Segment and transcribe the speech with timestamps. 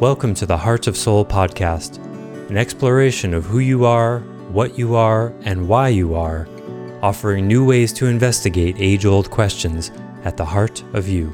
[0.00, 1.98] Welcome to the Heart of Soul podcast,
[2.50, 4.20] an exploration of who you are,
[4.52, 6.46] what you are, and why you are,
[7.02, 9.90] offering new ways to investigate age old questions
[10.22, 11.30] at the heart of you.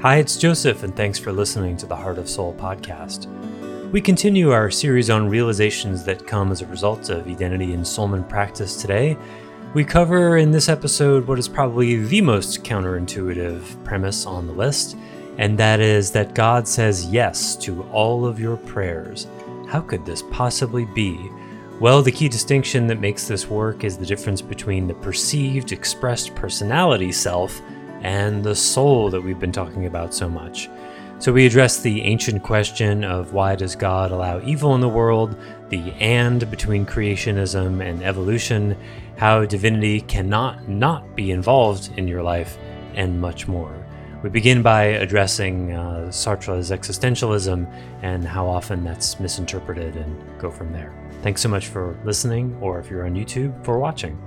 [0.00, 3.26] Hi, it's Joseph, and thanks for listening to the Heart of Soul podcast.
[3.90, 8.26] We continue our series on realizations that come as a result of identity and soulman
[8.26, 9.18] practice today.
[9.74, 14.96] We cover in this episode what is probably the most counterintuitive premise on the list,
[15.38, 19.26] and that is that God says yes to all of your prayers.
[19.68, 21.30] How could this possibly be?
[21.80, 26.34] Well, the key distinction that makes this work is the difference between the perceived, expressed
[26.34, 27.62] personality self
[28.02, 30.68] and the soul that we've been talking about so much.
[31.20, 35.36] So we address the ancient question of why does God allow evil in the world,
[35.68, 38.76] the and between creationism and evolution,
[39.16, 42.56] how divinity cannot not be involved in your life,
[42.94, 43.77] and much more.
[44.20, 50.72] We begin by addressing uh, Sartre's existentialism and how often that's misinterpreted and go from
[50.72, 50.92] there.
[51.22, 54.18] Thanks so much for listening, or if you're on YouTube, for watching.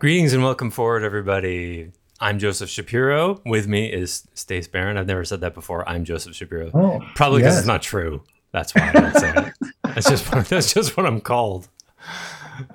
[0.00, 1.92] Greetings and welcome forward, everybody.
[2.18, 3.40] I'm Joseph Shapiro.
[3.46, 4.96] With me is Stace Barron.
[4.98, 5.88] I've never said that before.
[5.88, 6.72] I'm Joseph Shapiro.
[6.74, 7.58] Oh, Probably because yes.
[7.60, 8.24] it's not true.
[8.50, 9.52] That's why I don't say it.
[9.94, 11.68] That's just what, that's just what I'm called.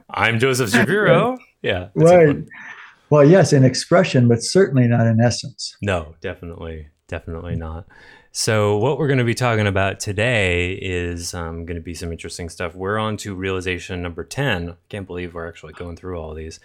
[0.10, 1.38] I'm Joseph Shapiro.
[1.62, 1.90] Yeah.
[1.96, 2.38] that's a Right.
[3.14, 5.78] Well, yes, in expression, but certainly not in essence.
[5.84, 7.86] No, definitely, definitely not.
[8.32, 12.12] So, what we're going to be talking about today is um, going to be some
[12.12, 12.74] interesting stuff.
[12.74, 14.78] We're on to realization number 10.
[14.90, 16.60] Can't believe we're actually going through all these.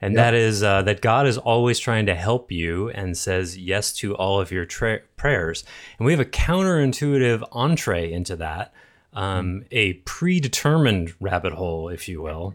[0.00, 0.22] And Yeah.
[0.22, 4.14] that is uh, that God is always trying to help you and says yes to
[4.14, 5.64] all of your tra- prayers.
[5.98, 8.72] And we have a counterintuitive entree into that,
[9.14, 12.54] um, a predetermined rabbit hole, if you will.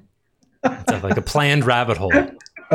[0.64, 2.14] It's like a planned rabbit hole.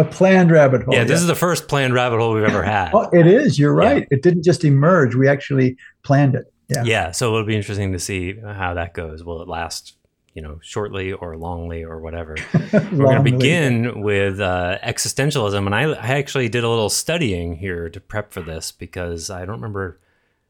[0.00, 0.94] A planned rabbit hole.
[0.94, 2.90] yeah, this is the first planned rabbit hole we've ever had.
[2.94, 3.58] Oh, it is.
[3.58, 3.88] You're Yeah.
[3.92, 4.08] right.
[4.10, 5.14] It didn't just emerge.
[5.14, 6.52] We actually planned it.
[6.68, 6.82] Yeah.
[6.84, 9.96] yeah so it'll be interesting to see how that goes will it last
[10.34, 12.36] you know shortly or longly or whatever
[12.92, 17.56] we're going to begin with uh, existentialism and I, I actually did a little studying
[17.56, 19.98] here to prep for this because i don't remember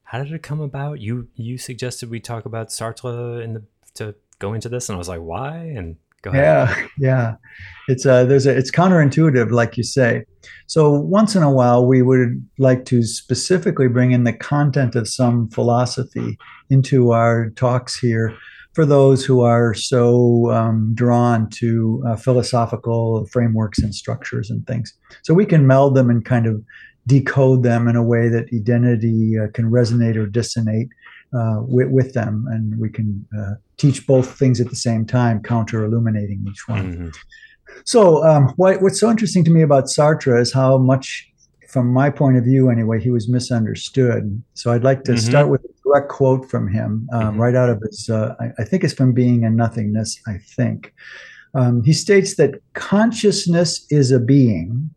[0.02, 3.62] how did it come about you you suggested we talk about sartre in the
[3.94, 7.34] to go into this and i was like why and go ahead Yeah, yeah.
[7.88, 10.24] It's uh there's a it's counterintuitive, like you say.
[10.66, 15.08] So once in a while we would like to specifically bring in the content of
[15.08, 16.38] some philosophy
[16.70, 18.36] into our talks here
[18.74, 24.94] for those who are so um, drawn to uh, philosophical frameworks and structures and things.
[25.22, 26.62] So we can meld them and kind of
[27.06, 30.90] decode them in a way that identity uh, can resonate or dissonate
[31.34, 35.42] uh, with, with them, and we can uh, teach both things at the same time,
[35.42, 36.92] counter illuminating each one.
[36.92, 37.14] Mhm.
[37.84, 41.26] So, um, what, what's so interesting to me about Sartre is how much,
[41.68, 44.42] from my point of view anyway, he was misunderstood.
[44.54, 45.18] So, I'd like to Mhm.
[45.20, 47.38] start with a direct quote from him, um, Mhm.
[47.38, 50.92] right out of his, uh, I, I think it's from Being and Nothingness, I think.
[51.54, 54.90] Um, he states that consciousness is a being,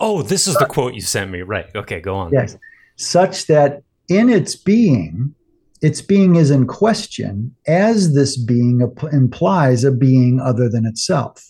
[0.00, 2.56] oh this is the quote you sent me right okay go on yes,
[2.94, 5.34] such that in its being,
[5.80, 8.80] its being is in question as this being
[9.12, 11.44] implies a being other than itself.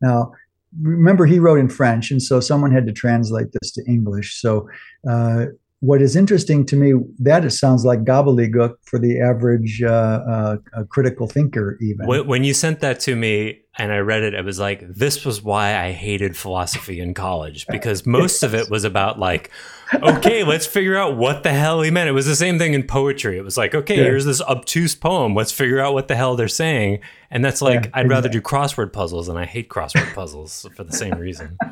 [0.00, 0.32] Now,
[0.80, 4.40] remember, he wrote in French, and so someone had to translate this to English.
[4.40, 4.68] So,
[5.08, 5.46] uh,
[5.80, 10.56] what is interesting to me, that it sounds like gobbledygook for the average uh, uh,
[10.88, 12.06] critical thinker, even.
[12.06, 15.42] When you sent that to me and I read it, it was like, this was
[15.42, 19.50] why I hated philosophy in college because most of it was about, like,
[19.94, 22.08] okay, let's figure out what the hell he meant.
[22.08, 23.38] It was the same thing in poetry.
[23.38, 24.04] It was like, okay, Yeah.
[24.04, 25.34] here's this obtuse poem.
[25.34, 27.00] Let's figure out what the hell they're saying.
[27.30, 30.84] And that's like, Yeah, I'd rather do crossword puzzles, and I hate crossword puzzles for
[30.84, 31.56] the same reason.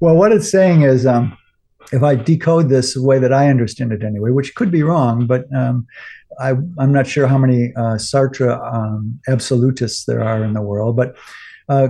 [0.00, 1.36] Well, what it's saying is, um,
[1.92, 5.26] if I decode this the way that I understand it anyway, which could be wrong,
[5.26, 5.86] but um,
[6.40, 10.96] I, I'm not sure how many uh, Sartre um, absolutists there are in the world.
[10.96, 11.16] But
[11.68, 11.88] uh,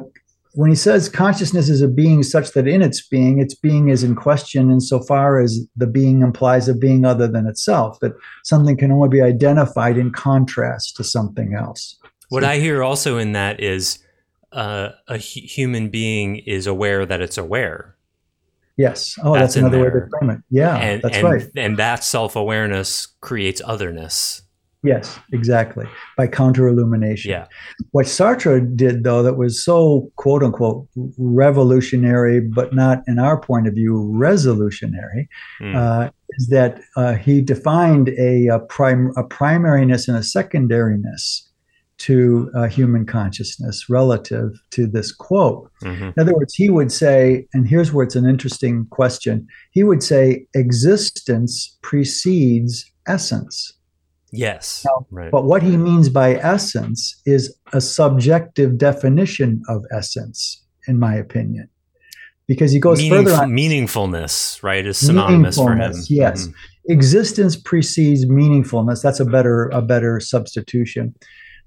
[0.54, 4.04] when he says consciousness is a being such that in its being, its being is
[4.04, 8.12] in question insofar as the being implies a being other than itself, that
[8.44, 11.98] something can only be identified in contrast to something else.
[12.28, 13.98] What I hear also in that is
[14.52, 17.96] uh, a hu- human being is aware that it's aware.
[18.76, 19.16] Yes.
[19.22, 20.38] Oh, That's that's, another way to frame it.
[20.50, 21.42] Yeah, and, that's and, right.
[21.56, 24.42] And that self awareness creates otherness.
[24.84, 25.86] Yes, exactly.
[26.16, 27.30] By counter illumination.
[27.30, 27.46] Yeah.
[27.92, 30.88] What Sartre did, though, that was so quote unquote
[31.18, 35.28] revolutionary, but not in our point of view resolutionary,
[35.60, 35.76] Mm.
[35.76, 41.42] uh, is that uh, he defined a, a, prim- a primariness and a secondariness
[42.08, 45.70] to uh, human consciousness relative to this quote.
[45.84, 46.12] Mhm.
[46.16, 50.02] In other words, he would say, and here's where it's an interesting question he would
[50.02, 53.72] say, existence precedes essence.
[54.32, 54.84] Yes.
[54.86, 55.30] Now, right.
[55.30, 61.68] But what he means by essence is a subjective definition of essence, in my opinion.
[62.48, 63.50] Because he goes Meaningf- further on.
[63.52, 65.92] meaningfulness, right, is synonymous for him.
[66.08, 66.48] Yes.
[66.48, 66.54] Mhm.
[66.88, 71.14] existence precedes meaningfulness that's a better a better substitution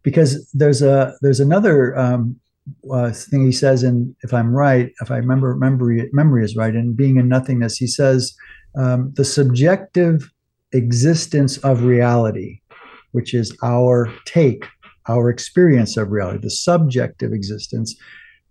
[0.06, 2.40] because there's a there's another um,
[2.90, 6.76] uh, thing he says in if i'm right if i remember memory memory is right
[6.76, 8.34] in being and nothingness he says
[8.78, 10.32] um, the subjective
[10.72, 12.60] existence of reality
[13.12, 14.66] which is our take
[15.10, 17.96] our experience of reality the subjective existence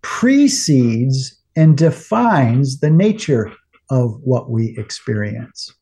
[0.01, 3.51] precedes and defines the nature
[3.89, 5.73] of what we experience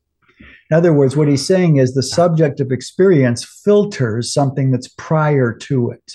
[0.74, 5.52] in other words, what he's saying is the subject of experience filters something that's prior
[5.52, 6.14] to it.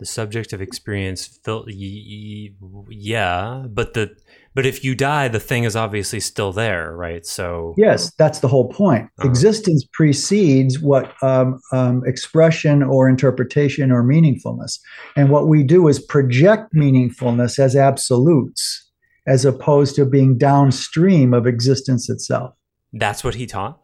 [0.00, 4.16] The subject of experience, fil- y- y- yeah, but the
[4.54, 7.24] but if you die, the thing is obviously still there, right?
[7.24, 9.04] So Yes, that's the whole point.
[9.04, 9.28] Uh-huh.
[9.28, 14.80] Existence precedes what um, um, expression or interpretation or meaningfulness.
[15.14, 18.90] And what we do is project meaningfulness as absolutes
[19.28, 22.52] as opposed to being downstream of existence itself.
[22.92, 23.80] That's what he taught.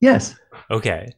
[0.00, 0.34] Yes.
[0.70, 1.12] Okay.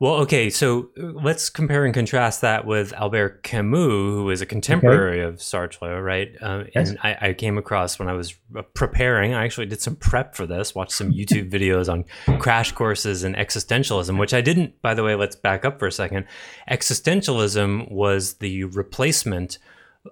[0.00, 4.46] Well, okay, so uh, let's compare and contrast that with Albert Camus, who is a
[4.46, 6.28] contemporary of Sartre, right?
[6.40, 6.90] Uh, Yes.
[6.90, 10.36] And I, I came across when I was uh, preparing, I actually did some prep
[10.36, 12.04] for this, watched some YouTube videos on
[12.38, 15.92] crash courses in existentialism, which I didn't, by the way, let's back up for a
[15.92, 16.26] second.
[16.70, 19.58] Existentialism was the replacement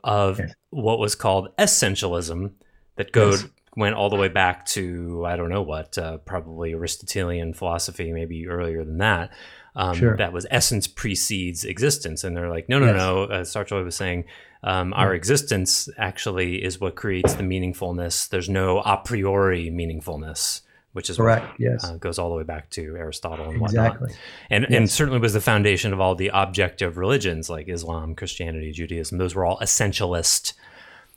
[0.05, 0.53] of Yes.
[0.71, 2.53] what was called essentialism
[2.97, 3.43] that goes.
[3.43, 3.51] Yes.
[3.77, 8.49] Went all the way back to I don't know what, uh, probably Aristotelian philosophy, maybe
[8.49, 9.31] earlier than that.
[9.75, 10.17] Um, Sure.
[10.17, 12.97] That was essence precedes existence, and they're like, no, no, Yes.
[12.97, 13.23] no.
[13.25, 14.25] Uh, Sartre was saying
[14.63, 18.27] um, our existence actually is what creates the meaningfulness.
[18.31, 20.63] There's no a priori meaningfulness,
[20.93, 21.45] which is Correct.
[21.47, 21.85] what Yes.
[21.85, 24.15] uh, goes all the way back to Aristotle and whatnot exactly.
[24.49, 29.19] and and certainly was the foundation of all the objective religions like Islam, Christianity, Judaism.
[29.19, 30.55] Those were all essentialist.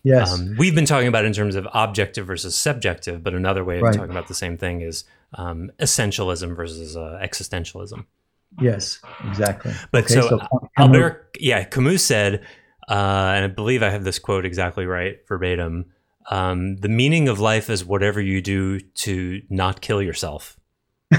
[0.04, 0.34] Yes.
[0.34, 3.78] Um, we've been talking about it in terms of objective versus subjective, but another way
[3.78, 3.94] of Right.
[3.94, 5.04] talking about the same thing is
[5.34, 8.06] um, essentialism versus uh, existentialism.
[8.62, 9.00] yes.
[9.28, 9.74] Exactly.
[9.92, 10.48] But Okay, so, so uh,
[10.78, 12.46] Albert, yeah, Camus said,
[12.90, 15.86] uh, and I believe I have this quote exactly right, verbatim.
[16.31, 20.56] Um, the meaning of life is whatever you do to not kill yourself.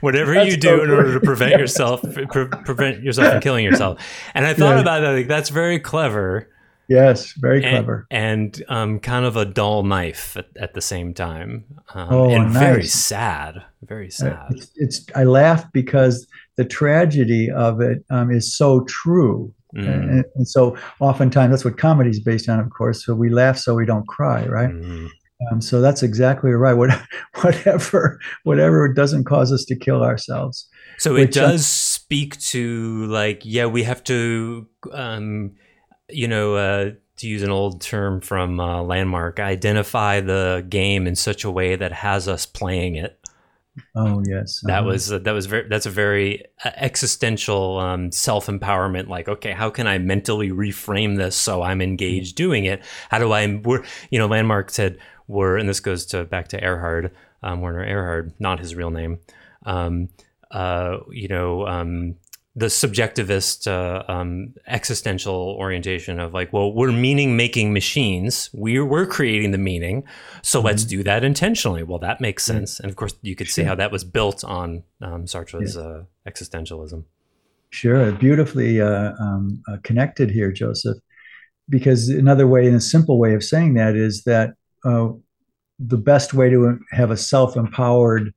[0.00, 3.64] whatever That's you do so in order to prevent yourself pre- prevent yourself from killing
[3.64, 4.00] yourself
[4.34, 4.80] and i thought Yeah.
[4.82, 6.48] about that like that's very clever
[6.88, 7.32] yes.
[7.38, 8.06] Very clever.
[8.10, 11.64] and um, kind of a dull knife at, at the same time
[11.94, 16.26] um, Oh, and very sad very Uh, sad It's, it's I laugh because
[16.56, 21.76] the tragedy of it um, is so true, Mm, and, and so oftentimes that's what
[21.76, 23.04] comedy is based on, of course.
[23.04, 24.70] So we laugh so we don't cry, right?
[24.70, 25.08] mhm.
[25.52, 26.72] Um, so that's exactly right.
[26.72, 26.88] What,
[27.42, 30.66] whatever, whatever doesn't cause us to kill ourselves.
[30.98, 35.52] so it uh, does speak to like yeah we have to um,
[36.08, 41.14] you know uh, to use an old term from uh, landmark identify the game in
[41.14, 43.14] such a way that has us playing it
[43.94, 44.88] Oh yes, that uh-huh.
[44.88, 49.06] was that was very that's a very uh, existential um, self empowerment.
[49.06, 52.82] Like, okay, how can I mentally reframe this so I'm engaged doing it?
[53.08, 53.46] How do I?
[53.54, 57.84] We're you know, Landmark said we're, and this goes to back to Erhard um, Werner
[57.84, 59.20] Erhard, not his real name.
[59.64, 60.08] Um,
[60.50, 62.16] uh, you know, um,
[62.58, 68.50] the subjectivist uh, um, existential orientation of like, well, we're meaning making machines.
[68.52, 70.04] We're we're creating the meaning,
[70.42, 71.84] so let's do that intentionally.
[71.84, 74.82] Well, that makes sense, and of course, you could see how that was built on
[75.00, 77.04] um, Sartre's uh, existentialism.
[77.70, 80.98] Sure, beautifully uh, um, uh, connected here, Joseph.
[81.68, 85.10] Because another way, in a simple way of saying that, is that uh,
[85.78, 88.34] the best way to have a self-empowered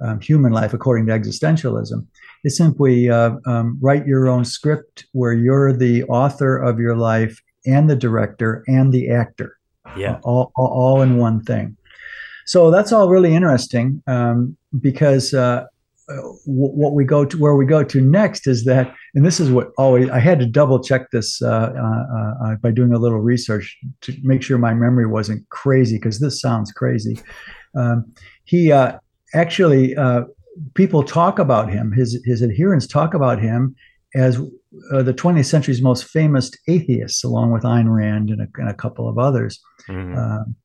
[0.00, 2.06] um, human life, according to existentialism,
[2.44, 7.40] is simply uh, um, write your own script where you're the author of your life
[7.66, 9.58] and the director and the actor
[9.96, 11.76] Yeah, all, all, all in one thing.
[12.46, 15.64] So that's all really interesting um, because uh,
[16.08, 19.50] uh, what we go to, where we go to next is that, and this is
[19.50, 23.20] what always I had to double check this uh, uh, uh, by doing a little
[23.20, 27.18] research to make sure my memory wasn't crazy because this sounds crazy.
[27.74, 28.12] Um,
[28.44, 28.98] he uh,
[29.32, 30.24] actually uh,
[30.74, 33.74] people talk about him, his his adherents talk about him
[34.14, 34.38] as
[34.92, 38.74] uh, the 20th century's most famous atheists, along with Ayn Rand and a, and a
[38.74, 40.16] couple of others Mhm.
[40.16, 40.56] um,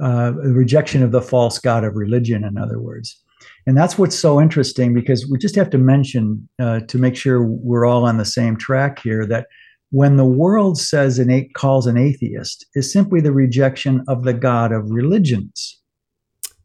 [0.00, 3.20] uh, rejection of the false god of religion, in other words.
[3.66, 7.44] And that's what's so interesting because we just have to mention uh, to make sure
[7.44, 9.46] we're all on the same track here that
[9.90, 14.72] when the world says an calls an atheist is simply the rejection of the God
[14.72, 15.81] of religions.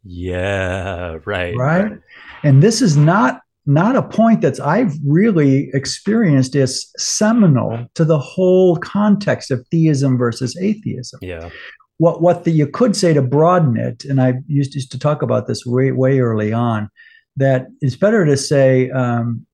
[0.08, 1.56] Yeah, right.
[1.56, 2.00] Right.
[2.44, 8.18] And this is not not a point that's I've really experienced as seminal to the
[8.18, 11.20] whole context of theism versus atheism.
[11.22, 11.50] Yeah.
[11.98, 15.22] What what the, you could say to broaden it, and I used, used to talk
[15.22, 16.90] about this way way early on,
[17.36, 19.46] that it's better to say um,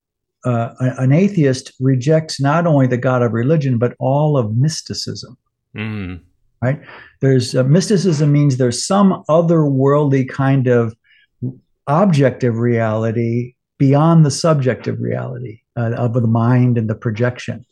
[0.45, 5.37] uh, an atheist rejects not only the God of religion but all of mysticism.
[5.75, 6.21] Mm.
[6.63, 6.79] Right?
[7.19, 10.95] There's uh, mysticism means there's some otherworldly kind of
[11.87, 17.65] objective reality beyond the subjective reality uh, of the mind and the projection.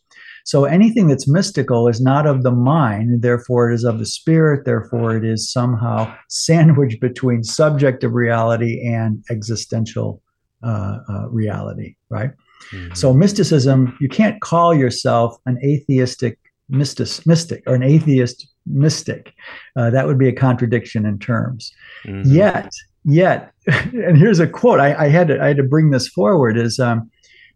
[0.44, 4.66] So anything that's mystical is not of the mind, therefore it is of the spirit,
[4.66, 10.22] therefore it is somehow sandwiched between subjective reality and existential
[10.64, 12.32] uh, uh, reality, right?
[12.72, 12.94] Mm-hmm.
[12.96, 16.38] So mysticism, you can't call yourself an atheistic
[16.70, 19.34] mystic, mystic or an atheist mystic.
[19.76, 21.72] Uh, that would be a contradiction in terms.
[22.06, 22.34] Mm-hmm.
[22.34, 22.72] Yet,
[23.04, 24.80] yet, and here's a quote.
[24.80, 26.58] I, I, had to I had to bring this forward.
[26.58, 27.10] Is um,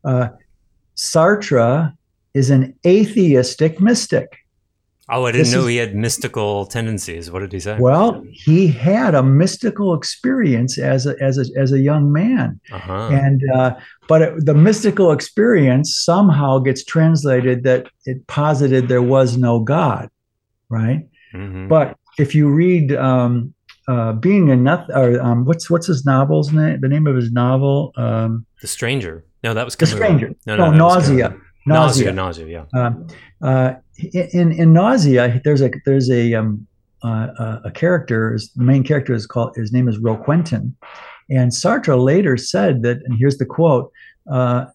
[0.04, 0.30] uh,
[0.96, 1.94] Sartre
[2.34, 4.38] is an atheistic mystic.
[5.08, 7.30] Oh, I didn't this know is, he had mystical tendencies.
[7.30, 7.78] What did he say?
[7.80, 13.10] Well, he had a mystical experience as a as a as a young man, uh-huh.
[13.12, 13.76] and uh,
[14.08, 20.10] but it, the mystical experience somehow gets translated that it posited there was no God,
[20.70, 21.08] right?
[21.34, 21.68] Mm-hmm.
[21.68, 23.54] But if you read um,
[23.88, 26.80] uh, being a nothing, or um, what's what's his novel's name?
[26.82, 29.26] The name of his novel, um, The Stranger.
[29.44, 30.34] No, that was The Stranger.
[30.46, 31.36] No, no, no nausea.
[31.66, 32.12] nausea.
[32.12, 32.48] Nausea.
[32.48, 32.66] Yeah.
[32.80, 33.08] Um,
[33.42, 33.74] uh,
[34.14, 36.68] in in nausea, there's a there's a um,
[37.04, 38.38] uh, a character.
[38.56, 39.56] The main character is called.
[39.56, 40.74] His name is Roquentin,
[41.30, 42.98] and Sartre later said that.
[43.06, 43.92] And here's the quote.
[44.32, 44.66] Uh,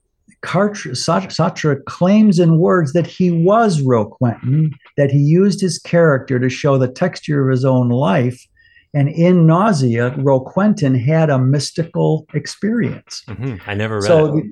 [0.42, 6.78] Sartre claims in words that he was Roquentin, that he used his character to show
[6.78, 8.46] the texture of his own life.
[8.92, 13.22] And in Nausea, Roquentin had a mystical experience.
[13.28, 13.56] Mm-hmm.
[13.70, 14.44] I never read so, it.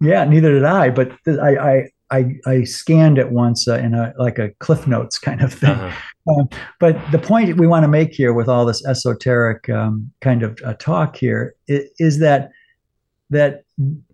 [0.00, 0.90] Yeah, neither did I.
[0.90, 5.18] But I, I I, I scanned it once uh, in a like a cliff notes
[5.18, 5.70] kind of thing.
[5.70, 5.96] Uh-huh.
[6.28, 6.48] Um,
[6.80, 10.58] but the point we want to make here with all this esoteric um, kind of
[10.64, 12.50] uh, talk here is, is, that
[13.30, 13.62] that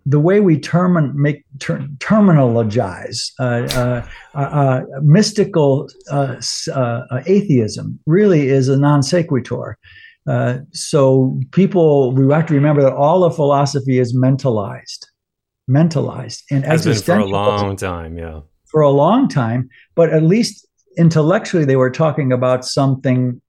[0.05, 4.03] the way we term make ter- terminologize uh,
[4.35, 6.35] uh, uh mystical uh,
[7.25, 9.77] atheism really is a non sequitur.
[10.71, 15.07] so people we have to remember that all of philosophy is mentalized
[15.67, 20.23] mentalized and has been for a long time yeah for a long time but at
[20.23, 20.67] least
[20.97, 23.41] intellectually they were talking about something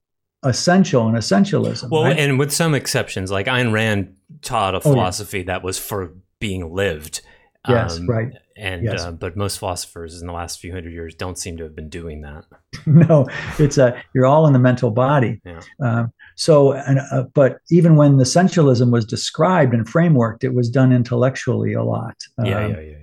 [0.43, 2.17] essential and essentialism well right?
[2.17, 5.45] and with some exceptions like Ayn Rand taught a philosophy oh, yeah.
[5.47, 6.13] that was for
[6.47, 7.21] being lived
[7.67, 9.03] yes um, right and yes.
[9.03, 11.89] Uh, but most philosophers in the last few hundred years don't seem to have been
[11.89, 12.45] doing that
[12.85, 13.25] no
[13.59, 15.61] it's a you're all in the mental body yeah.
[15.81, 20.91] Um, so, and, uh, but even when essentialism was described and frameworked, it was done
[20.91, 22.15] intellectually a lot.
[22.43, 22.95] Yeah, um, yeah, yeah, yeah.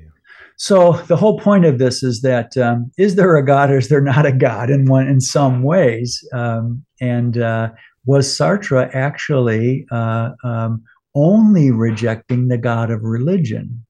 [0.58, 3.88] So the whole point of this is that um, is there a God or is
[3.88, 6.22] there not a God in one in some ways?
[6.32, 7.70] Um, and uh,
[8.04, 10.84] was Sartre actually uh, um,
[11.14, 13.84] only rejecting the God of religion?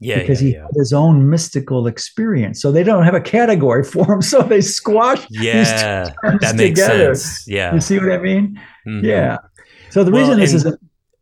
[0.00, 0.62] Yeah, because yeah, he yeah.
[0.62, 2.62] had his own mystical experience.
[2.62, 4.22] So they don't have a category for him.
[4.22, 6.10] So they squash yeah,
[6.40, 7.14] that makes together.
[7.14, 7.48] sense.
[7.48, 8.60] Yeah, you see what I mean?
[8.86, 9.04] Mm-hmm.
[9.04, 9.38] Yeah.
[9.90, 10.78] So the well, reason this is a,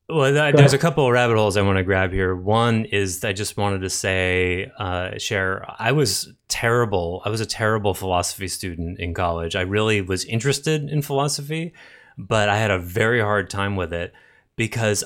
[0.09, 0.75] well, there's ahead.
[0.75, 2.37] a couple of rabbit holes I want to grab here.
[2.37, 5.67] One is I just wanted to say, uh, share.
[5.81, 7.23] I was terrible.
[7.25, 9.57] I was a terrible philosophy student in college.
[9.57, 11.73] I really was interested in philosophy,
[12.17, 14.13] but I had a very hard time with it
[14.55, 15.03] because,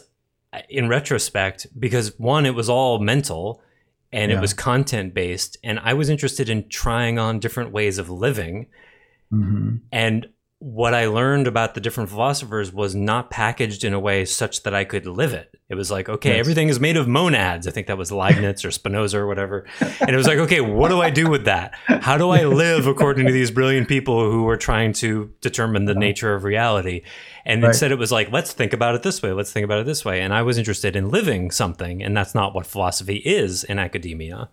[0.68, 3.62] in retrospect, because one, it was all mental
[4.12, 4.38] and yeah.
[4.38, 8.66] it was content based, and I was interested in trying on different ways of living.
[9.32, 9.76] Mm-hmm.
[9.92, 10.28] And
[10.60, 14.74] what I learned about the different philosophers was not packaged in a way such that
[14.74, 15.58] I could live it.
[15.70, 16.38] It was like, okay, yes.
[16.38, 17.66] everything is made of monads.
[17.66, 19.64] I think that was Leibniz or Spinoza or whatever.
[19.80, 21.72] And it was like, okay, what do I do with that?
[21.86, 25.94] How do I live according to these brilliant people who were trying to determine the
[25.94, 27.04] nature of reality?
[27.46, 27.68] And right.
[27.68, 29.32] instead, it was like, let's think about it this way.
[29.32, 30.20] Let's think about it this way.
[30.20, 34.50] And I was interested in living something, and that's not what philosophy is in academia.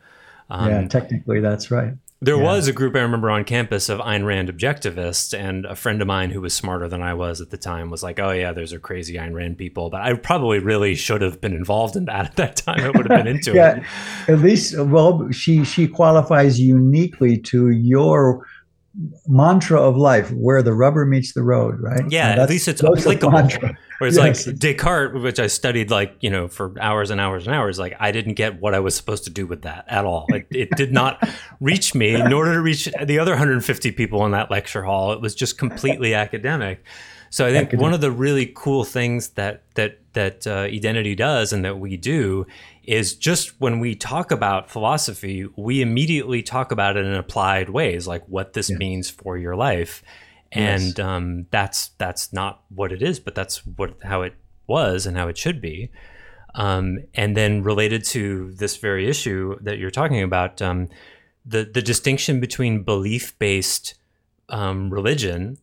[0.49, 1.95] Um, yeah, technically, that's right.
[2.19, 2.43] There yeah.
[2.43, 6.07] was a group I remember on campus of Ayn Rand objectivists, and a friend of
[6.07, 8.74] mine who was smarter than I was at the time was like, "Oh yeah, those
[8.74, 12.25] are crazy Ayn Rand people." But I probably really should have been involved in that
[12.25, 12.79] at that time.
[12.79, 14.31] I would have been into yeah, it.
[14.31, 18.43] At least, well, she she qualifies uniquely to your
[19.27, 22.03] mantra of life, where the rubber meets the road, right?
[22.09, 23.29] Yeah, at least it's applicable.
[23.29, 23.77] Mantra.
[24.00, 24.46] Whereas yes.
[24.46, 27.96] like Descartes, which I studied like, you know, for hours and hours and hours, like
[28.00, 30.25] I didn't get what I was supposed to do with that at all.
[30.30, 31.27] It, it did not
[31.60, 35.13] reach me, nor did it reach the other 150 people in that lecture hall.
[35.13, 36.84] It was just completely academic.
[37.30, 37.82] So I think academic.
[37.82, 41.98] one of the really cool things that that that uh, identity does and that we
[41.98, 42.48] do
[42.84, 48.08] is just when we talk about philosophy, we immediately talk about it in applied ways,
[48.08, 48.77] like what this yeah.
[48.77, 50.04] means for your life
[50.51, 51.00] and yes.
[51.00, 54.34] um, that's that's not what it is, but that's what how it
[54.68, 55.89] was and how it should be.
[56.56, 60.89] Um, and then related to this very issue that you're talking about, um,
[61.46, 63.96] the the distinction between belief based
[64.50, 65.58] um, religion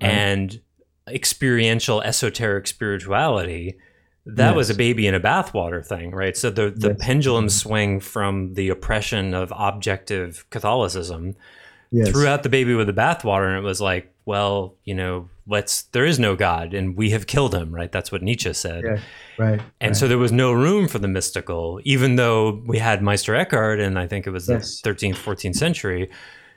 [0.00, 0.10] right.
[0.10, 0.60] and
[1.08, 3.78] experiential esoteric spirituality
[4.26, 4.56] that yes.
[4.56, 6.36] was a baby in a bathwater thing, right?
[6.36, 6.98] So the the yes.
[7.00, 7.50] pendulum mm-hmm.
[7.50, 11.34] swing from the oppression of objective Catholicism
[11.90, 12.10] yes.
[12.10, 15.84] threw out the baby with the bathwater, and it was like, well, you know, let's
[15.84, 17.90] there is no God, and we have killed him, right?
[17.90, 18.98] That's what Nietzsche said, yeah,
[19.38, 19.58] right?
[19.80, 19.96] And right.
[19.96, 23.98] so there was no room for the mystical, even though we had Meister Eckhart, and
[23.98, 24.82] I think it was yes.
[24.82, 26.10] the 13th, 14th century.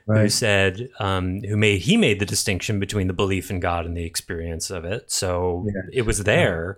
[0.04, 0.20] Right.
[0.20, 3.96] Who said um, who made he made the distinction between the belief in God and
[3.96, 5.10] the experience of it?
[5.10, 6.76] So it was there,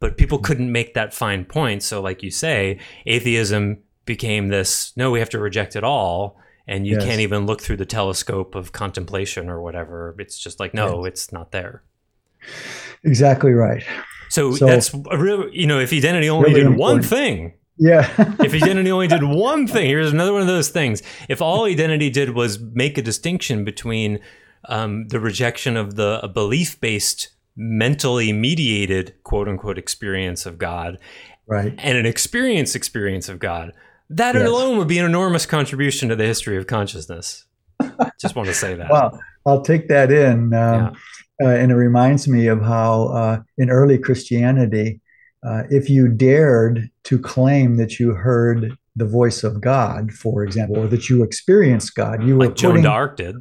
[0.00, 1.82] but people couldn't make that fine point.
[1.82, 6.86] So, like you say, atheism became this no, we have to reject it all and
[6.86, 7.04] you yes.
[7.04, 10.14] can't even look through the telescope of contemplation or whatever.
[10.18, 11.12] It's just like, no, yes.
[11.12, 11.82] it's not there.
[13.04, 13.84] Exactly right.
[14.28, 16.78] So, so that's a real, you know, if identity only really did important.
[16.78, 18.10] one thing, yeah.
[18.40, 21.02] if identity only did one thing, here's another one of those things.
[21.28, 24.20] If all identity did was make a distinction between
[24.68, 30.98] um, the rejection of the belief based, mentally mediated, quote unquote, experience of God,
[31.46, 33.72] right, and an experience experience of God,
[34.10, 34.48] that yes.
[34.48, 37.44] alone would be an enormous contribution to the history of consciousness.
[38.20, 38.90] Just want to say that.
[38.90, 40.54] Well, I'll take that in.
[40.54, 40.96] Um,
[41.40, 41.46] yeah.
[41.46, 45.00] uh, and it reminds me of how uh, in early Christianity,
[45.46, 50.78] uh, if you dared to claim that you heard the voice of God, for example,
[50.78, 53.36] or that you experienced God, you were like Joan d'Arc did.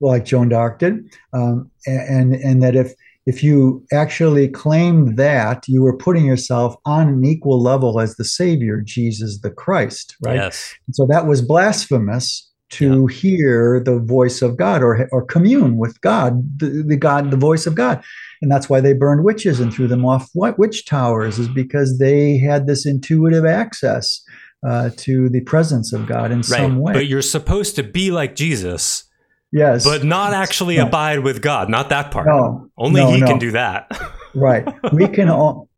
[0.00, 2.92] Like Joan d'Arc did, um, and and that if
[3.28, 8.24] if you actually claimed that, you were putting yourself on an equal level as the
[8.24, 10.36] Savior, Jesus the Christ, right?
[10.36, 10.74] Yes.
[10.92, 13.14] so that was blasphemous to yeah.
[13.14, 17.66] hear the voice of God or, or commune with God, the, the God, the voice
[17.66, 18.02] of God.
[18.40, 22.38] And that's why they burned witches and threw them off witch towers, is because they
[22.38, 24.22] had this intuitive access
[24.66, 26.44] uh, to the presence of God in right.
[26.44, 26.94] some way.
[26.94, 29.04] But you're supposed to be like Jesus
[29.52, 29.84] Yes.
[29.84, 30.86] But not actually no.
[30.86, 31.68] abide with God.
[31.68, 32.26] Not that part.
[32.26, 32.68] No.
[32.76, 33.26] Only no, he no.
[33.26, 33.90] can do that.
[34.34, 34.66] right.
[34.92, 35.68] We can all,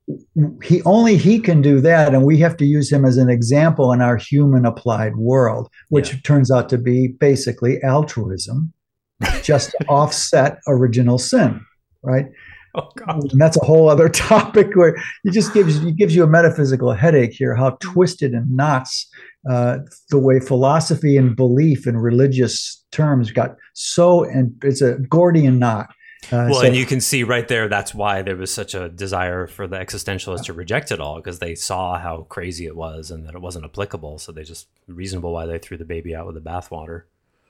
[0.63, 3.93] he only he can do that and we have to use him as an example
[3.93, 6.21] in our human applied world, which yeah.
[6.25, 8.73] turns out to be basically altruism,
[9.43, 11.65] just to offset original sin,
[12.03, 12.27] right?
[12.75, 13.33] Oh, God.
[13.33, 16.93] And that's a whole other topic where it just gives it gives you a metaphysical
[16.93, 17.55] headache here.
[17.55, 17.81] How mm.
[17.81, 19.09] twisted and knots
[19.49, 19.79] uh,
[20.11, 25.89] the way philosophy and belief and religious terms got so and it's a Gordian knot.
[26.27, 28.91] Uh, well, so, and you can see right there that's why there was such a
[28.91, 33.11] desire for the existentialists to reject it all because they saw how crazy it was
[33.11, 34.19] and that it wasn't applicable.
[34.19, 37.05] So they just reasonable why they threw the baby out with the bathwater.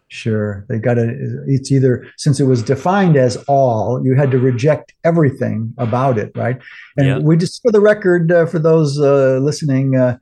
[0.06, 1.44] Sure, they got to.
[1.46, 6.32] It's either since it was defined as all, you had to reject everything about it,
[6.34, 6.58] right?
[6.96, 7.18] And yeah.
[7.18, 10.16] we just, for the record, uh, for those uh, listening, uh,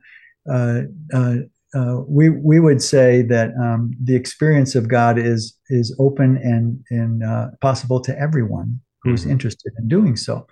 [1.75, 5.95] uh, uh uh, we we would say that um, the experience of God is is
[5.99, 9.31] open and and uh, possible to everyone who's mm-hmm.
[9.31, 10.47] interested in doing so.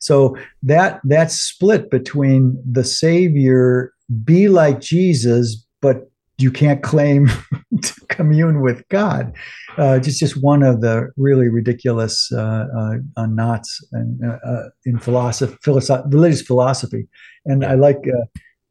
[0.00, 3.92] So that that split between the Savior
[4.24, 7.28] be like Jesus, but you can't claim
[7.82, 9.32] to commune with God.
[9.78, 12.66] Uh, just just one of the really ridiculous uh,
[13.16, 14.38] uh, knots in,
[14.84, 17.06] in philosophy, philosoph- religious philosophy.
[17.46, 18.02] And I like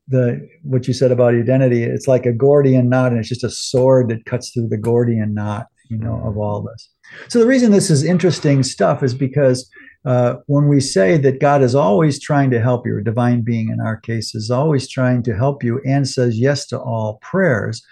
[0.08, 3.50] the what you said about identity it's like a gordian knot and it's just a
[3.50, 6.90] sword that cuts through the gordian knot you know of all this
[7.28, 9.70] so the reason this is interesting stuff is because
[10.04, 13.70] uh, when we say that god is always trying to help you or divine being
[13.70, 17.86] in our case is always trying to help you and says yes to all prayers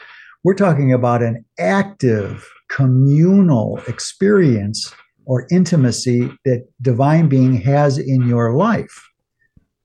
[0.44, 4.94] we're talking about an active communal experience
[5.26, 9.10] or intimacy that divine being has in your life.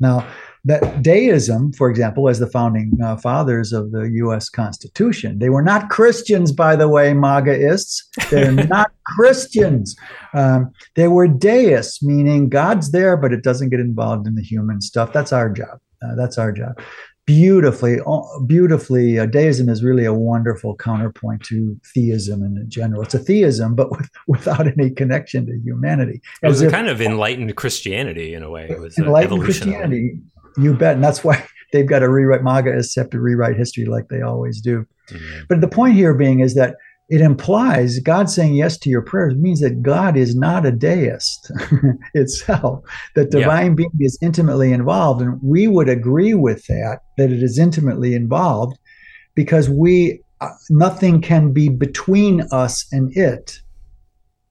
[0.00, 0.26] Now
[0.66, 4.48] that deism, for example, as the founding uh, fathers of the U.S.
[4.48, 8.02] Constitution, they were not Christians, by the way, MAGAists.
[8.30, 9.94] They're not Christians.
[10.32, 14.80] Um, they were deists, meaning God's there, but it doesn't get involved in the human
[14.80, 15.12] stuff.
[15.12, 15.80] That's our job.
[16.02, 16.80] Uh, that's our job.
[17.26, 17.98] beautifully,
[18.46, 23.02] beautifully, uh, deism is really a wonderful counterpoint to theism in general.
[23.02, 26.20] It's a theism, but with, without any connection to humanity.
[26.42, 28.66] It was a kind of enlightened Christianity in a way.
[28.68, 30.18] It was enlightened Christianity,
[30.56, 30.94] you bet.
[30.94, 34.60] And that's why they've got to rewrite MAGAists have to rewrite history like they always
[34.60, 34.86] do.
[35.10, 35.42] Mm-hmm.
[35.48, 36.76] But the point here being is that
[37.10, 41.50] it implies God saying yes to your prayers means that God is not a deist
[42.14, 42.82] itself,
[43.14, 43.74] that divine yeah.
[43.74, 45.20] being is intimately involved.
[45.20, 48.78] And we would agree with that, that it is intimately involved
[49.34, 53.58] because we, uh, nothing can be between us and it,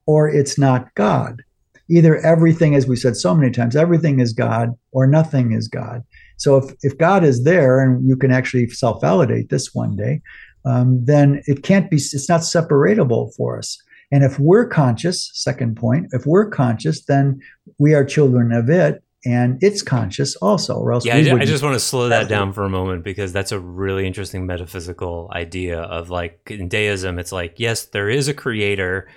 [0.06, 1.42] or it's not God.
[1.90, 6.02] Either everything, as we said so many times, everything is God or nothing is God.
[6.36, 10.20] So if, if God is there, and you can actually self validate this one day,
[10.64, 13.78] um, then it can't be, it's not separatable for us.
[14.10, 17.40] And if we're conscious, second point, if we're conscious, then
[17.78, 21.62] we are children of it and it's conscious also, or else yeah, I, I, just
[21.62, 25.80] want to slow that down for a moment because that's a really interesting metaphysical idea
[25.80, 29.08] of like in deism, it's like, yes, there is a creator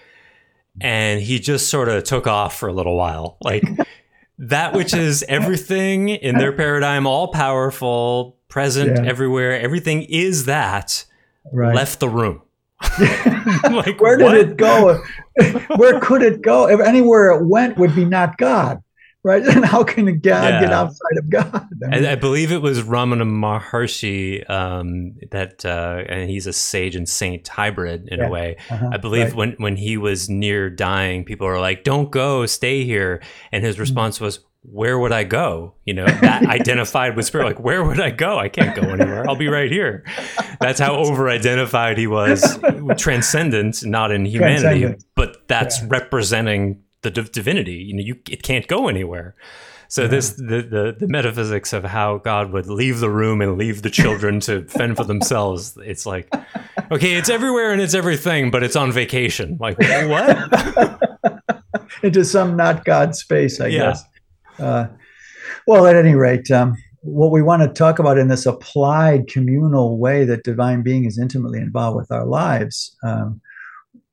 [0.81, 3.37] and he just sort of took off for a little while.
[3.41, 3.63] Like
[4.39, 9.09] that which is everything in their paradigm, all powerful, present yeah.
[9.09, 11.05] everywhere, everything is that
[11.51, 11.75] right.
[11.75, 12.41] left the room.
[13.63, 14.37] like where did what?
[14.37, 15.01] it go?
[15.77, 16.69] where could it go?
[16.69, 18.83] If anywhere it went would be not God,
[19.27, 19.43] right?
[19.57, 20.61] And how can a God yeah.
[20.61, 21.67] get outside of God?
[21.83, 26.53] I, mean, I, I, believe it was Ramana Maharshi um, that, uh, and he's a
[26.53, 28.27] sage and saint hybrid in yeah.
[28.27, 28.57] a way.
[28.69, 28.89] Uh-huh.
[28.93, 29.35] I believe right.
[29.35, 33.77] when when he was near dying, people were like, "Don't go, stay here," and his
[33.77, 33.81] mm.
[33.81, 35.75] response was, where would I go?
[35.85, 37.45] You know, that identified with spirit.
[37.45, 38.37] Like, where would I go?
[38.37, 39.27] I can't go anywhere.
[39.27, 40.03] I'll be right here.
[40.59, 42.59] That's how over identified he was,
[42.97, 45.87] transcendent, not in humanity, but that's yeah.
[45.89, 47.73] representing the div- divinity.
[47.73, 49.35] You know, you it can't go anywhere.
[49.89, 50.07] So yeah.
[50.09, 53.89] this the, the the metaphysics of how God would leave the room and leave the
[53.89, 55.77] children to fend for themselves.
[55.83, 56.33] It's like,
[56.91, 59.57] okay, it's everywhere and it's everything, but it's on vacation.
[59.59, 61.01] Like what?
[62.03, 63.79] Into some not God space, I yeah.
[63.79, 64.03] guess.
[64.59, 64.87] Uh,
[65.65, 69.97] well, at any rate, um, what we want to talk about in this applied communal
[69.97, 72.95] way that divine being is intimately involved with our lives.
[73.03, 73.41] Um,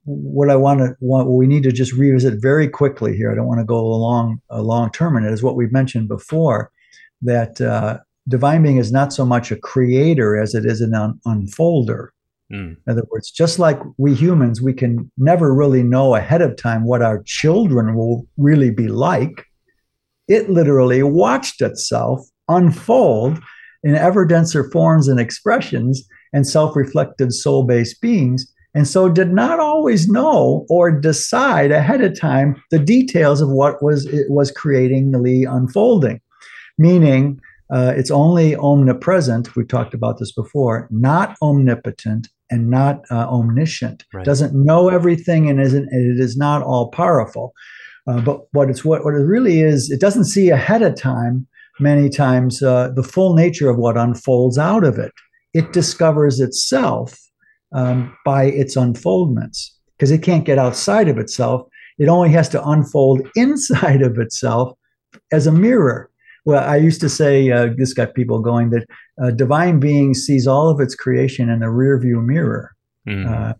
[0.05, 3.31] what I want to, what we need to just revisit very quickly here.
[3.31, 5.33] I don't want to go along a long term in it.
[5.33, 6.71] Is what we've mentioned before
[7.23, 11.21] that uh, divine being is not so much a creator as it is an un-
[11.27, 12.09] unfolder.
[12.53, 12.77] Mm.
[12.77, 16.85] In other words, just like we humans, we can never really know ahead of time
[16.85, 19.47] what our children will really be like
[20.29, 23.39] it literally watched itself unfold
[23.83, 29.33] in ever denser forms and expressions and self reflective soul based beings, and so did
[29.33, 34.51] not always know or decide ahead of time the details of what was it was
[34.51, 36.21] creating the unfolding.
[36.77, 37.41] Meaning,
[37.73, 39.55] uh, it's only omnipresent.
[39.55, 44.05] We talked about this before, not omnipotent and not uh, omniscient.
[44.13, 44.25] Right.
[44.25, 45.89] Doesn't know everything and isn't.
[45.93, 47.53] It is not all powerful.
[48.07, 51.47] Uh, but what it's what, what it really is, it doesn't see ahead of time
[51.81, 55.13] many times uh, the full nature of what unfolds out of it.
[55.55, 57.17] It discovers itself
[57.75, 61.69] um, by its unfoldments because it can't get outside of itself.
[61.99, 64.77] It only has to unfold inside of itself
[65.33, 66.11] as a mirror.
[66.47, 68.87] Well, I used to say uh, this got people going that
[69.23, 72.75] uh, divine being sees all of its creation in a rearview mirror.
[73.07, 73.55] Mm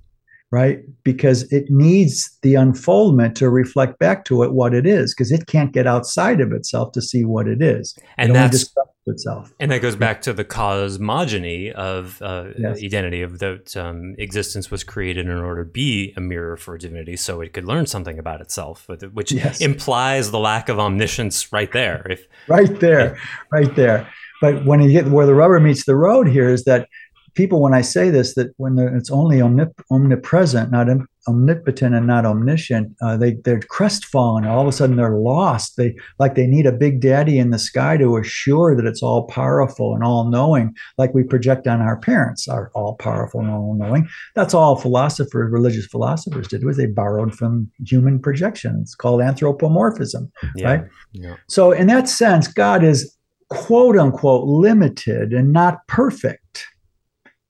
[0.55, 0.85] right?
[1.03, 5.49] Because it needs the unfoldment to reflect back to it what it is, because it
[5.49, 7.99] can't get outside of itself to see what it is.
[8.19, 8.73] And it that's
[9.07, 9.53] itself.
[9.61, 12.83] And that goes back to the cosmogony of uh, yes.
[12.83, 17.17] identity of that um, existence was created in order to be a mirror for divinity,
[17.17, 19.61] so it could learn something about itself, which yes.
[19.61, 22.07] implies the lack of omniscience right there.
[22.09, 23.19] If right there,
[23.51, 24.09] right there.
[24.41, 26.89] But when you get where the rubber meets the road here is that
[27.35, 30.89] people, when I say this, that when it's only omnip- omnipresent, not
[31.29, 34.47] omnipotent and not omniscient, uh, they they're crestfallen.
[34.47, 35.77] All of a sudden, they're lost.
[35.77, 39.27] They like they need a big daddy in the sky to assure that it's all
[39.27, 43.75] powerful and all knowing, like we project on our parents are all powerful and all
[43.75, 44.09] knowing.
[44.35, 48.79] That's all philosophers, religious philosophers did was they borrowed from human projection.
[48.83, 50.67] It's called anthropomorphism, yeah.
[50.67, 50.85] right?
[51.13, 51.37] Yeah.
[51.49, 53.17] So in that sense, God is
[53.51, 56.67] quote unquote limited and not perfect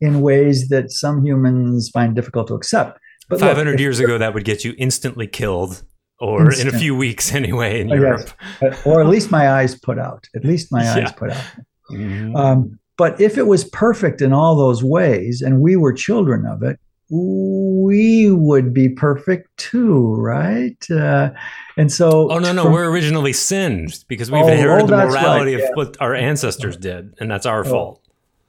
[0.01, 2.99] in ways that some humans find difficult to accept.
[3.29, 5.83] But 500 look, years ago, that would get you instantly killed,
[6.19, 6.69] or instant.
[6.69, 8.31] in a few weeks anyway, in oh, Europe.
[8.61, 8.87] Yes.
[8.87, 10.27] or at least my eyes put out.
[10.35, 10.95] At least my yeah.
[10.95, 11.45] eyes put out.
[11.91, 12.37] Mm-hmm.
[12.37, 16.63] Um, but if it was perfect in all those ways and we were children of
[16.63, 16.79] it,
[17.11, 20.91] we would be perfect too, right?
[20.91, 21.31] Uh,
[21.77, 25.07] and so, oh no, no, from, we're originally sinned because we've oh, inherited oh, the
[25.07, 25.69] morality right, yeah.
[25.69, 27.69] of what our ancestors did, and that's our oh.
[27.69, 28.04] fault.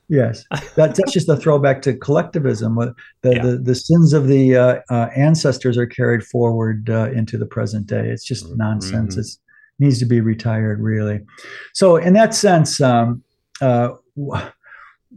[0.08, 2.76] Yes, that, that's just a throwback to collectivism.
[2.76, 2.94] The,
[3.36, 3.42] Yeah.
[3.44, 7.88] the, the sins of the uh, uh, ancestors are carried forward uh, into the present
[7.88, 8.10] day.
[8.10, 9.16] It's just nonsense.
[9.16, 9.20] Mhm.
[9.20, 9.28] It
[9.80, 11.22] needs to be retired, really.
[11.74, 13.24] So, in that sense, um,
[13.62, 13.90] uh,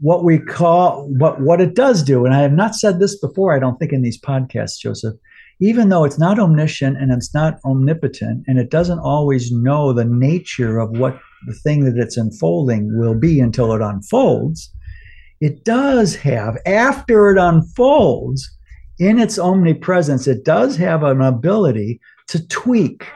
[0.01, 3.55] what we call what what it does do, and I have not said this before.
[3.55, 5.15] I don't think in these podcasts, Joseph.
[5.61, 10.05] Even though it's not omniscient and it's not omnipotent, and it doesn't always know the
[10.05, 14.73] nature of what the thing that it's unfolding will be until it unfolds,
[15.41, 18.51] it does have, after it unfolds,
[18.99, 23.07] in its omnipresence, it does have an ability to tweak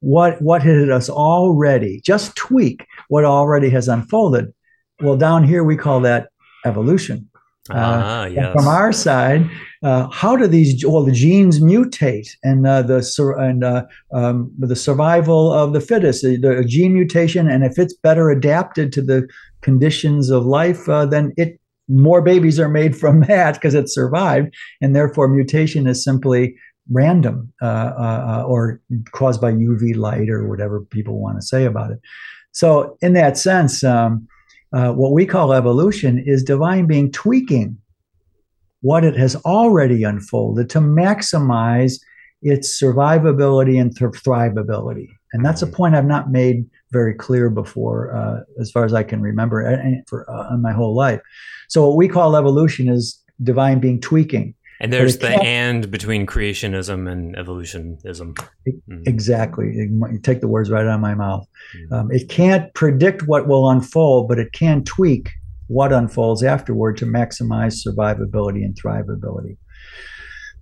[0.00, 4.52] what what it has already, just tweak what already has unfolded.
[5.00, 6.28] Well, down here we call that
[6.64, 7.28] evolution.
[7.70, 8.52] ah, And yes.
[8.52, 9.48] From our side,
[9.82, 13.00] uh, how do these well the genes mutate and uh, the
[13.38, 17.94] and uh, um, the survival of the fittest, the, the gene mutation, and if it's
[17.94, 19.28] better adapted to the
[19.62, 24.54] conditions of life, uh, then it more babies are made from that because it survived,
[24.80, 26.54] and therefore mutation is simply
[26.90, 28.80] random uh, uh, or
[29.12, 32.00] caused by UV light or whatever people want to say about it.
[32.52, 34.26] So, in that sense, um,
[34.72, 37.76] uh, what we call evolution is divine being tweaking
[38.82, 42.00] what it has already unfolded to maximize
[42.42, 45.08] its survivability and th- thrivability.
[45.32, 49.02] And that's a point I've not made very clear before, uh, as far as I
[49.02, 51.20] can remember, and for uh, in my whole life.
[51.68, 54.54] So what we call evolution is divine being tweaking.
[54.82, 58.34] And there's the and between creationism and evolutionism.
[58.66, 59.06] Mhm.
[59.06, 59.74] Exactly.
[59.74, 61.46] You take the words right out of my mouth.
[61.76, 61.92] Mhm.
[61.92, 65.28] Um, it can't predict what will unfold, but it can tweak
[65.66, 69.58] what unfolds afterward to maximize survivability and thrivability.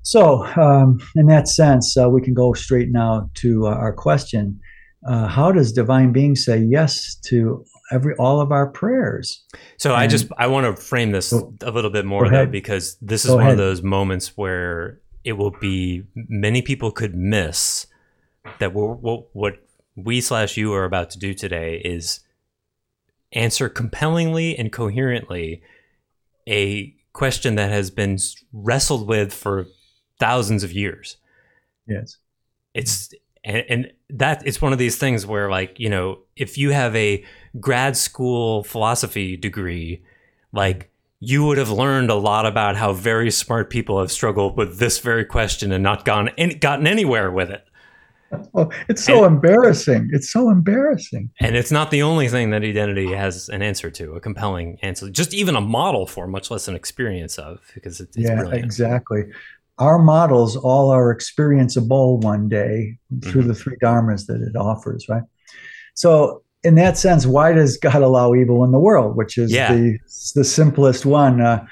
[0.02, 4.58] So, um, in that sense, uh, we can go straight now to uh, our question:
[5.06, 9.44] uh, How does divine being say yes to every all of our prayers?
[9.76, 12.96] So I just I want to frame this Go- a little bit more though because
[13.00, 13.52] this is Go one ahead.
[13.52, 17.86] of those moments where it will be many people could miss
[18.60, 19.54] that we're, what what
[19.96, 22.20] we slash you are about to do today is
[23.32, 25.60] answer compellingly and coherently
[26.48, 28.16] a question that has been
[28.52, 29.66] wrestled with for
[30.18, 31.16] thousands of years
[31.86, 32.16] Yes.
[32.74, 33.12] it's
[33.44, 36.94] and, and that it's one of these things where like you know if you have
[36.96, 37.24] a
[37.60, 40.02] grad school philosophy degree
[40.52, 44.78] like you would have learned a lot about how very smart people have struggled with
[44.78, 47.68] this very question and not gone any, gotten anywhere with it
[48.54, 50.10] Oh, it's so embarrassing.
[50.12, 51.30] It's so embarrassing.
[51.40, 55.08] and it's not the only thing that identity has an answer to a compelling answer
[55.08, 58.64] just even a model for much less an experience of because it, it's yeah, brilliant
[58.64, 59.24] exactly.
[59.78, 63.48] Our models all are experienceable one day through Mm-hmm.
[63.48, 65.22] the three dharmas that it offers, right?
[65.94, 69.16] So, in that sense, why does God allow evil in the world?
[69.16, 69.72] Which is Yeah.
[69.74, 69.98] the
[70.34, 71.40] the simplest one.
[71.40, 71.64] Uh,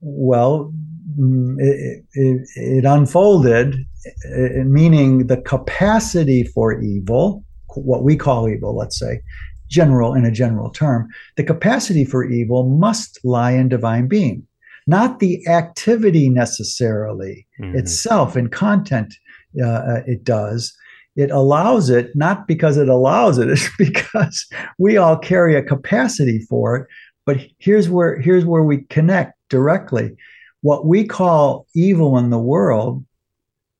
[0.00, 0.72] well,
[1.18, 7.42] mm, it, it, it unfolded, uh, meaning the capacity for evil,
[7.74, 9.20] what we call evil, let's say,
[9.68, 14.46] general in a general term, the capacity for evil must lie in divine being
[14.86, 17.74] not the activity necessarily Mhm.
[17.76, 19.14] itself and content
[19.62, 20.74] uh, uh, it does.
[21.16, 24.46] It allows it not because it allows it it's because
[24.78, 26.86] we all carry a capacity for it.
[27.26, 30.16] But here's where here's where we connect directly.
[30.62, 33.04] What we call evil in the world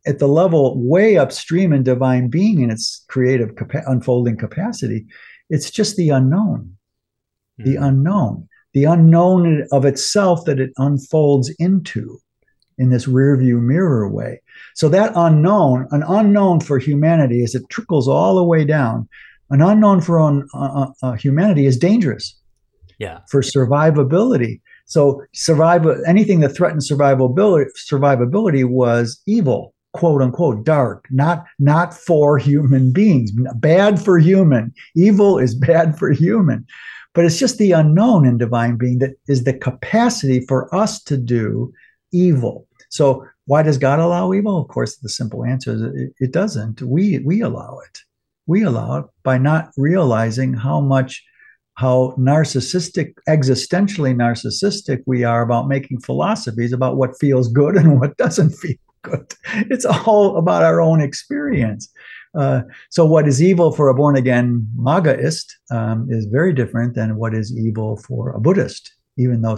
[0.07, 5.07] at the level way upstream in divine being and its creative capa- unfolding capacity
[5.51, 6.75] it's just the unknown.
[7.59, 7.89] The Mhm.
[7.89, 12.19] unknown, the unknown of itself that it unfolds into
[12.77, 14.41] in this rear view mirror way.
[14.75, 19.09] So that unknown, an unknown for humanity as it trickles all the way down,
[19.51, 22.37] an unknown for un, uh, uh, humanity is dangerous
[22.99, 24.61] yeah for survivability.
[24.87, 32.39] So survive anything that threatened survivability survivability was evil, quote unquote, dark, not not for
[32.39, 34.73] human beings, bad for human.
[34.95, 36.67] Evil is bad for human.
[37.15, 41.17] But it's just the unknown in divine being that is the capacity for us to
[41.17, 41.73] do
[42.13, 42.67] evil.
[42.91, 44.61] So why does God allow evil?
[44.61, 46.83] Of course, the simple answer is it, it doesn't.
[46.83, 47.99] We we allow it.
[48.47, 51.23] We allow it by not realizing how much
[51.75, 58.17] how narcissistic, existentially narcissistic we are about making philosophies about what feels good and what
[58.17, 59.35] doesn't feel good.
[59.71, 61.91] It's all about our own experience.
[62.35, 67.17] Uh, so, what is evil for a born again Magaist um, is very different than
[67.17, 69.57] what is evil for a Buddhist, even though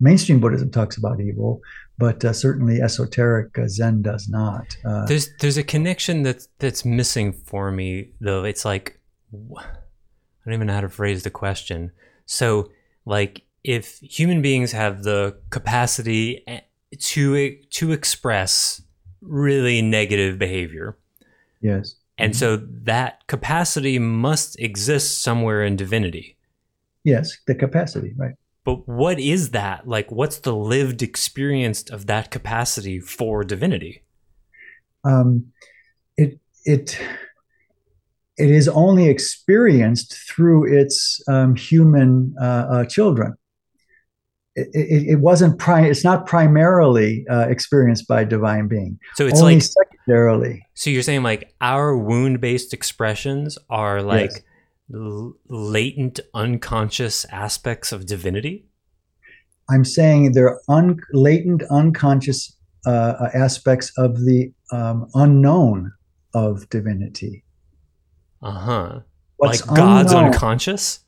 [0.00, 1.60] mainstream Buddhism talks about evil,
[1.98, 4.76] but uh, certainly esoteric uh, Zen does not.
[4.84, 8.44] Uh, There's there's a connection that's that's missing for me though.
[8.44, 9.00] It's like
[9.32, 9.62] I
[10.44, 11.92] don't even know how to phrase the question.
[12.26, 12.70] So
[13.04, 16.60] like if human beings have the capacity eh,
[16.98, 18.82] to to express
[19.22, 20.96] really negative behavior,
[21.60, 21.96] Yes.
[22.18, 26.36] And so that capacity must exist somewhere in divinity.
[27.04, 28.34] Yes, the capacity, right?
[28.64, 29.86] But what is that?
[29.86, 34.02] Like, what's the lived experience of that capacity for divinity?
[35.04, 35.52] Um,
[36.16, 36.98] it it
[38.36, 43.34] it is only experienced through its um, human uh, uh, children.
[44.56, 48.98] It, it, it wasn't pri- It's not primarily uh, experienced by divine being.
[49.14, 50.66] So it's only like, secondarily.
[50.74, 54.40] so you're saying like our wound based expressions are like Yes.
[54.94, 58.66] l- latent unconscious aspects of divinity?
[59.68, 65.92] I'm saying they're un- latent, unconscious uh, aspects of the um, unknown
[66.34, 67.44] of divinity.
[68.42, 69.00] Uh huh.
[69.38, 71.00] What's Like God's unknown, unconscious?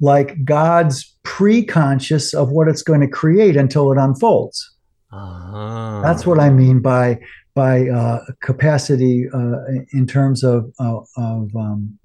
[0.00, 4.76] Like God's pre-conscious of what it's going to create until it unfolds.
[5.12, 6.00] Uh-huh.
[6.02, 7.20] That's what I mean by
[7.54, 9.56] by uh, capacity uh,
[9.92, 11.98] in terms of uh, of um,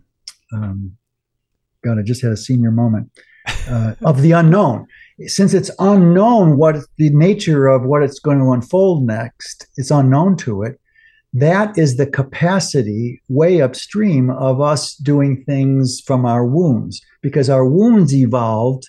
[0.53, 0.97] um,
[1.83, 1.99] God.
[1.99, 3.11] I just had a senior moment
[3.69, 4.87] uh, of the unknown.
[5.27, 10.35] Since it's unknown what the nature of what it's going to unfold next, it's unknown
[10.37, 10.79] to it.
[11.35, 17.67] That is the capacity way upstream of us doing things from our wounds, because our
[17.67, 18.87] wounds evolved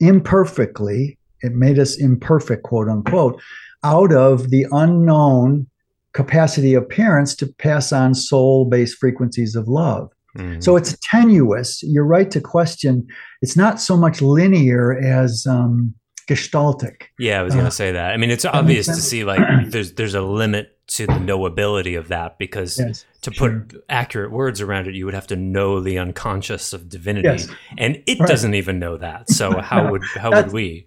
[0.00, 1.16] imperfectly.
[1.42, 3.40] It made us imperfect, quote unquote,
[3.84, 5.68] out of the unknown
[6.14, 10.10] capacity of parents to pass on soul based frequencies of love.
[10.36, 10.60] Mhm.
[10.62, 11.80] So it's tenuous.
[11.84, 13.06] You're right to question.
[13.40, 15.94] It's not so much linear as um,
[16.28, 17.02] gestaltic.
[17.18, 18.12] yeah, I was going uh, to say that.
[18.12, 22.08] I mean, it's obvious to see like there's there's a limit to the knowability of
[22.08, 23.06] that because Yes.
[23.22, 23.60] to sure.
[23.60, 27.48] put accurate words around it, you would have to know the unconscious of divinity, Yes.
[27.78, 28.28] and it Right.
[28.28, 29.30] doesn't even know that.
[29.30, 30.86] So how would how would we?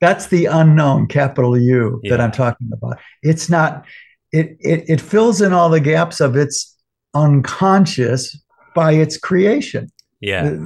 [0.00, 2.98] That's the unknown, capital U, that I'm talking about.
[3.22, 3.84] It's not.
[4.32, 6.76] It, it it fills in all the gaps of its
[7.14, 8.38] unconscious
[8.74, 9.90] by its creation.
[10.20, 10.56] Yeah,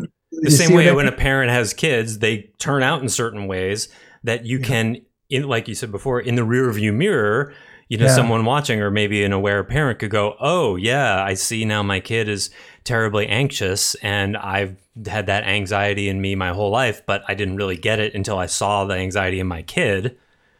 [0.42, 3.88] The same way when a parent has kids, they turn out in certain ways
[4.22, 4.66] that you Yeah.
[4.66, 4.96] can,
[5.30, 7.52] in like you said before, in the rear view mirror.
[7.88, 8.16] You know, Yeah.
[8.16, 11.82] someone watching, or maybe an aware parent, could go, "Oh, yeah, I see now.
[11.82, 12.48] My kid is
[12.82, 17.56] terribly anxious, and I've had that anxiety in me my whole life, but I didn't
[17.56, 20.16] really get it until I saw the anxiety in my kid."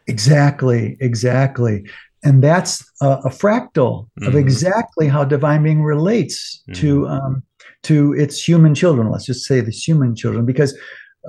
[0.07, 1.85] Exactly, exactly.
[2.23, 4.39] And that's a, a fractal of Mhm.
[4.39, 7.43] exactly how divine being relates to um,
[7.85, 9.11] to its human children.
[9.11, 10.77] Let's just say the human children, because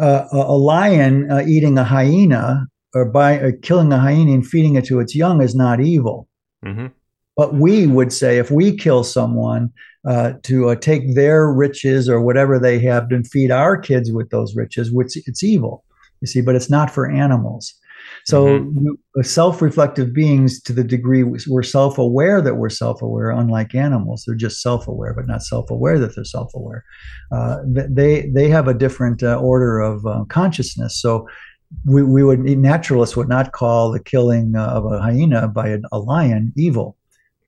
[0.02, 4.46] uh, a, a lion uh, eating a hyena or by uh, killing a hyena and
[4.46, 6.28] feeding it to its young is not evil.
[6.64, 6.88] hmm
[7.38, 9.70] But we would say if we kill someone
[10.08, 14.30] uh, to uh, take their riches or whatever they have and feed our kids with
[14.30, 15.84] those riches, which it's evil,
[16.22, 17.74] you see, but it's not for animals.
[18.26, 18.74] So
[19.20, 24.64] uh, self-reflective beings, to the degree we're self-aware that we're self-aware, unlike animals, they're just
[24.64, 26.84] self-aware, but not self-aware that they're self-aware.
[27.32, 31.00] Uh, they they have a different uh, order of uh, consciousness.
[31.00, 31.28] So
[31.86, 35.80] we, we would naturalists would not call the killing uh, of a hyena by a,
[35.92, 36.98] a lion evil,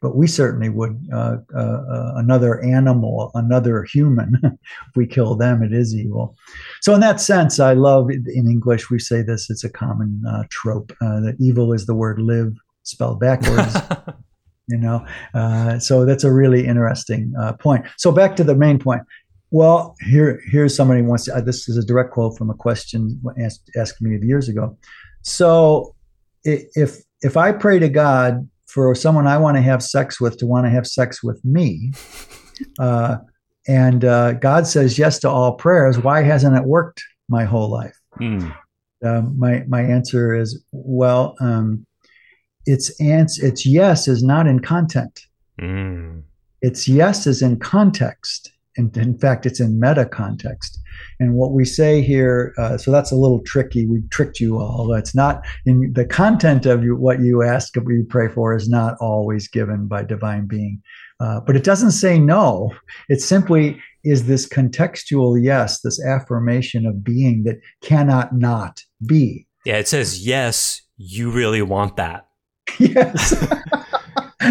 [0.02, 4.40] but we certainly would uh, uh, uh, another animal, another human.
[4.44, 6.36] if we kill them, it is evil.
[6.82, 9.50] So in that sense, I love in English we say this.
[9.50, 13.76] It's a common uh, trope uh, that evil is the word live spelled backwards.
[14.68, 17.86] you know, uh, so that's a really interesting uh, point.
[17.98, 19.02] So back to the main point.
[19.50, 21.36] Well, here here's somebody wants to.
[21.36, 24.78] Uh, this is a direct quote from a question asked, asked me years ago.
[25.24, 25.96] So
[26.44, 30.46] if if I pray to God for someone I want to have sex with to
[30.46, 31.92] want to have sex with me,
[32.80, 33.18] uh,
[33.68, 37.98] and uh, God says yes to all prayers, why hasn't it worked my whole life?
[38.20, 38.56] Mm.
[39.04, 41.86] Um, my my answer is well, um,
[42.66, 45.22] its ans- its yes is not in content.
[45.60, 46.24] Mm.
[46.62, 48.52] Its yes is in context.
[48.78, 50.80] And in fact, it's in meta context.
[51.20, 53.86] And what we say here, uh, so that's a little tricky.
[53.86, 54.94] We tricked you all.
[54.94, 58.70] It's not in the content of you, what you ask, what you pray for, is
[58.70, 60.82] not always given by divine being.
[61.20, 62.72] Uh, but it doesn't say no.
[63.10, 69.48] It simply is this contextual yes, this affirmation of being that cannot not be.
[69.66, 70.82] Yeah, it says yes.
[70.98, 72.26] You really want that.
[72.80, 73.34] Yes.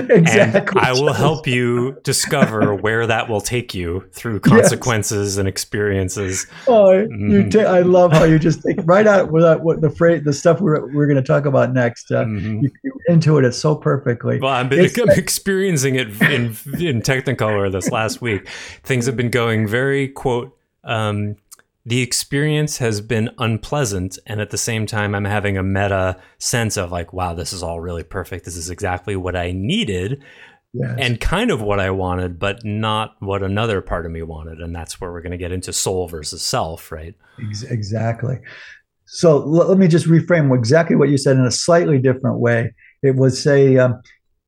[0.11, 0.79] exactly.
[0.81, 6.47] And I will help you discover where that will take you through consequences and experiences.
[6.67, 7.51] Oh, you Mhm.
[7.51, 10.61] ta- I love how you just take right out without what the phrase, the stuff
[10.61, 12.11] we're, we're going to talk about next.
[12.11, 12.63] Uh, Mhm.
[12.63, 14.39] you, you into it so perfectly.
[14.41, 18.49] Well, It's- I'm experiencing it in in Technicolor this last week.
[18.83, 20.53] Things have been going very quote
[20.85, 21.35] um,
[21.87, 26.77] the experience has been unpleasant and at the same time i'm having a meta sense
[26.77, 28.45] of like wow this is all really perfect.
[28.45, 30.23] This is exactly what i needed
[30.75, 30.97] yes.
[30.99, 34.75] and kind of what i wanted but not what another part of me wanted and
[34.75, 37.15] that's where we're going to get into soul versus self right?
[37.39, 38.39] Exactly.
[39.09, 42.75] So let me just reframe exactly what you said in a slightly different way.
[43.05, 44.03] It would say um,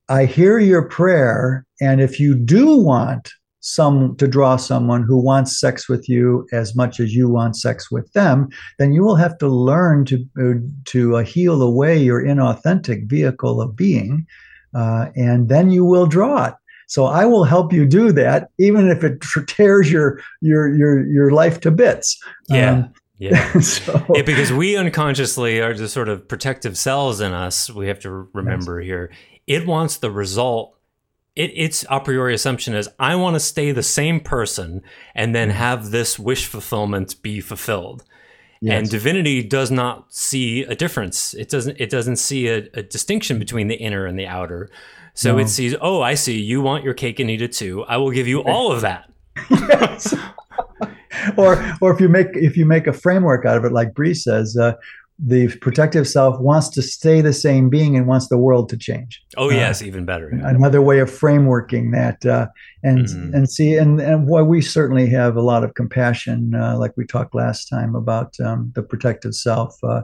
[0.09, 3.31] i hear your prayer and if you do want
[3.61, 7.91] some to draw someone who wants sex with you as much as you want sex
[7.91, 8.49] with them,
[8.79, 10.55] then you will have to learn to uh,
[10.85, 14.27] to uh, heal away your inauthentic vehicle of being,
[14.75, 16.55] uh, and then you will draw it.
[16.87, 21.31] So I will help you do that, even if it tears your your your your
[21.31, 22.19] life to bits.
[22.49, 22.73] Yeah.
[22.73, 23.59] Um, yeah.
[23.61, 27.69] so, yeah, because we unconsciously are the sort of protective cells in us.
[27.69, 28.87] We have to remember yes.
[28.87, 29.13] here.
[29.49, 30.78] It wants the result
[31.39, 34.83] it, its a priori assumption is I want to stay the same person
[35.15, 35.59] and then mm-hmm.
[35.59, 38.05] have this wish fulfillment be fulfilled.
[38.61, 38.77] Yes.
[38.77, 41.33] And divinity does not see a difference.
[41.35, 41.77] It doesn't.
[41.79, 44.69] It doesn't see a, a distinction between the inner and the outer.
[45.15, 45.39] So no.
[45.39, 46.41] it sees, oh, I see.
[46.41, 47.85] You want your cake and eat it too.
[47.85, 49.09] I will give you all of that.
[49.51, 50.13] yes.
[51.37, 54.15] or, or if you make if you make a framework out of it, like Bree
[54.15, 54.73] says, uh,
[55.19, 59.21] the protective self wants to stay the same being and wants the world to change.
[59.37, 60.29] Oh yes, uh, even better.
[60.29, 62.47] Another way of frameworking that, uh,
[62.85, 63.35] and mm-hmm.
[63.35, 67.05] and see, and and why we certainly have a lot of compassion, uh, like we
[67.05, 70.03] talked last time about um, the protective self, uh,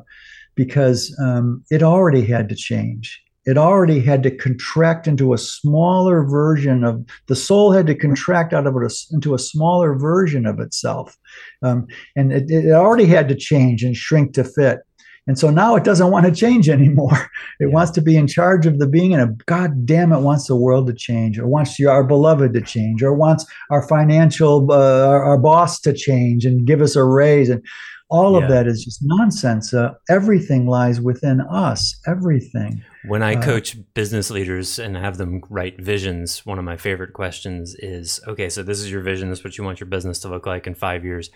[0.57, 3.21] because um, it already had to change.
[3.47, 8.55] It already had to contract into a smaller version of the soul had to contract
[8.55, 11.17] out of it into a smaller version of itself,
[11.63, 11.87] um,
[12.17, 14.81] and it, it already had to change and shrink to fit
[15.27, 17.31] and so now it doesn't want to change anymore.
[17.61, 17.75] It yeah.
[17.75, 20.57] wants to be in charge of the being, and it, God damn it wants the
[20.57, 25.39] world to change, or wants our beloved to change, or wants our financial, uh, our,
[25.39, 27.49] boss to change and give us a raise.
[27.49, 27.65] And
[28.11, 28.43] all yeah.
[28.43, 29.73] of that is just nonsense.
[29.73, 32.83] Uh, everything lies within us, everything.
[33.07, 37.13] When I uh, coach business leaders and have them write visions, one of my favorite
[37.13, 40.19] questions is okay, so this is your vision, this is what you want your business
[40.21, 41.31] to look like in five years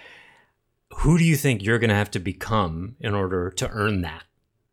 [0.97, 4.25] who do you think you're going to have to become in order to earn that?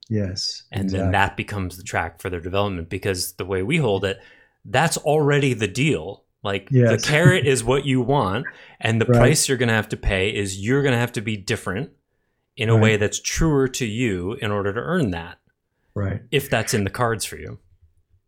[0.10, 0.64] Yes.
[0.72, 1.04] And exactly.
[1.04, 4.20] then that becomes the track for their development because the way we hold it,
[4.64, 6.24] that's already the deal.
[6.44, 6.90] Like yes.
[6.90, 8.46] the carrot is what you want,
[8.80, 9.18] and the right.
[9.18, 11.90] price you're going to have to pay is you're going to have to be different
[12.56, 12.82] in a right.
[12.82, 15.40] way that's truer to you in order to earn that.
[15.96, 16.22] Right.
[16.32, 17.58] If that's in the cards for you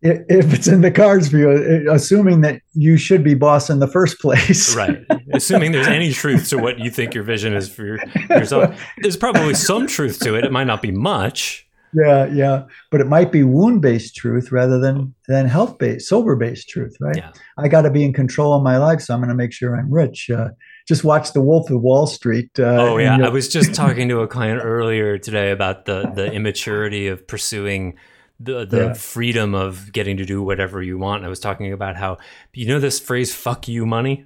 [0.02, 3.88] if it's in the cards for you, assuming that you should be boss in the
[3.88, 4.76] first place.
[4.76, 5.00] right.
[5.34, 7.98] Assuming there's any truth to what you think your vision is for
[8.30, 8.80] yourself.
[9.00, 10.46] There's probably some truth to it.
[10.46, 11.68] It might not be much.
[11.94, 12.64] Yeah, yeah.
[12.92, 16.96] But it might be wound based truth rather than than health based, sober based truth,
[17.00, 17.18] right?
[17.18, 17.32] Yeah.
[17.58, 19.76] I got to be in control of my life, so I'm going to make sure
[19.76, 20.30] I'm rich.
[20.30, 20.50] Uh,
[20.88, 22.52] just watch The Wolf of Wall Street.
[22.58, 26.32] Uh, oh yeah, I was just talking to a client earlier today about the the
[26.32, 27.98] immaturity of pursuing
[28.40, 28.94] the the yeah.
[28.94, 31.26] freedom of getting to do whatever you want.
[31.26, 32.18] I was talking about how
[32.54, 34.26] you know this phrase "fuck you money."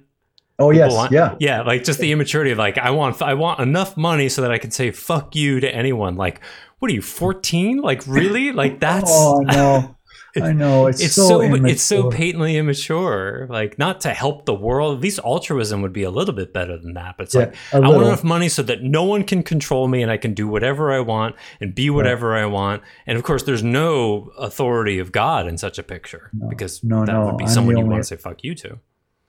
[0.58, 1.62] Oh People yes, want, yeah, yeah.
[1.62, 4.58] Like just the immaturity of like I want I want enough money so that I
[4.58, 6.16] can say "fuck you" to anyone.
[6.16, 6.40] Like,
[6.78, 7.78] what are you fourteen?
[7.78, 8.52] Like really?
[8.52, 9.96] Like that's oh no.
[10.40, 13.46] I know it's, it's so, so it's so patently immature.
[13.50, 14.96] Like not to help the world.
[14.96, 17.16] At least altruism would be a little bit better than that.
[17.16, 20.02] But it's yeah, like I want enough money so that no one can control me
[20.02, 22.42] and I can do whatever I want and be whatever right.
[22.42, 22.82] I want.
[23.06, 27.04] And of course, there's no authority of God in such a picture no, because no,
[27.04, 28.78] that no, would be someone you want to say fuck you to.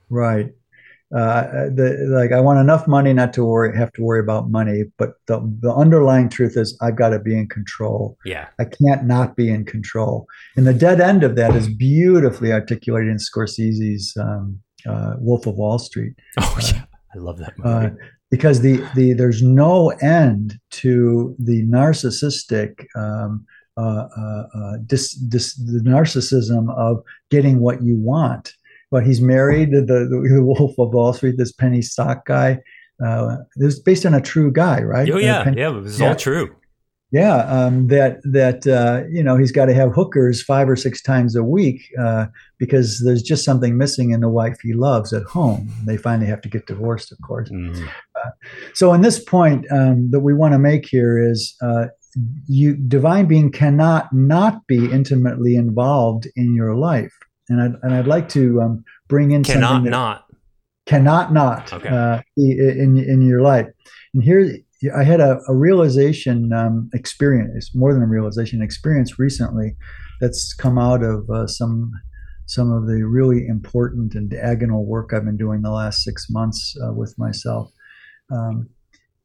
[0.09, 0.53] Right
[1.15, 4.85] uh, the, like I want enough money not to worry have to worry about money,
[4.97, 8.17] but the the underlying truth is I've got to be in control.
[8.25, 10.25] Yeah, I can't not be in control.
[10.55, 15.55] And the dead end of that is beautifully articulated in Scorsese's um, uh, Wolf of
[15.55, 16.13] Wall Street.
[16.39, 16.85] Oh yeah,
[17.15, 17.87] I love that movie.
[17.87, 17.89] Uh,
[18.31, 22.85] because the the there's no end to the narcissistic.
[22.95, 23.45] Um,
[23.75, 27.01] uh, uh, uh, dis, dis, the narcissism of
[27.31, 28.53] getting what you want
[28.93, 32.59] but he's married to the, the Wolf of Wall Street, this penny stock guy.
[33.03, 35.09] Uh, this is based on a true guy, right?
[35.09, 36.09] Oh yeah, penny, yeah, it was yeah.
[36.09, 36.55] all true.
[37.11, 41.01] Yeah, um, that that uh, you know he's got to have hookers five or six
[41.01, 42.27] times a week uh,
[42.59, 45.71] because there's just something missing in the wife he loves at home.
[45.85, 47.49] They finally have to get divorced, of course.
[47.49, 47.87] Mm.
[48.15, 48.29] Uh,
[48.75, 51.87] so, in this point um, that we want to make here is uh,
[52.47, 57.13] you divine being cannot not be intimately involved in your life
[57.49, 60.25] and I'd, and I'd like to um, bring in cannot something not
[60.85, 61.89] cannot not okay.
[61.89, 63.67] uh, in in your life.
[64.13, 64.57] And here
[64.95, 69.75] I had a, a realization um, experience, more than a realization experience recently,
[70.19, 71.91] that's come out of uh, some
[72.45, 76.75] some of the really important and diagonal work I've been doing the last six months
[76.83, 77.71] uh, with myself.
[78.31, 78.69] Um,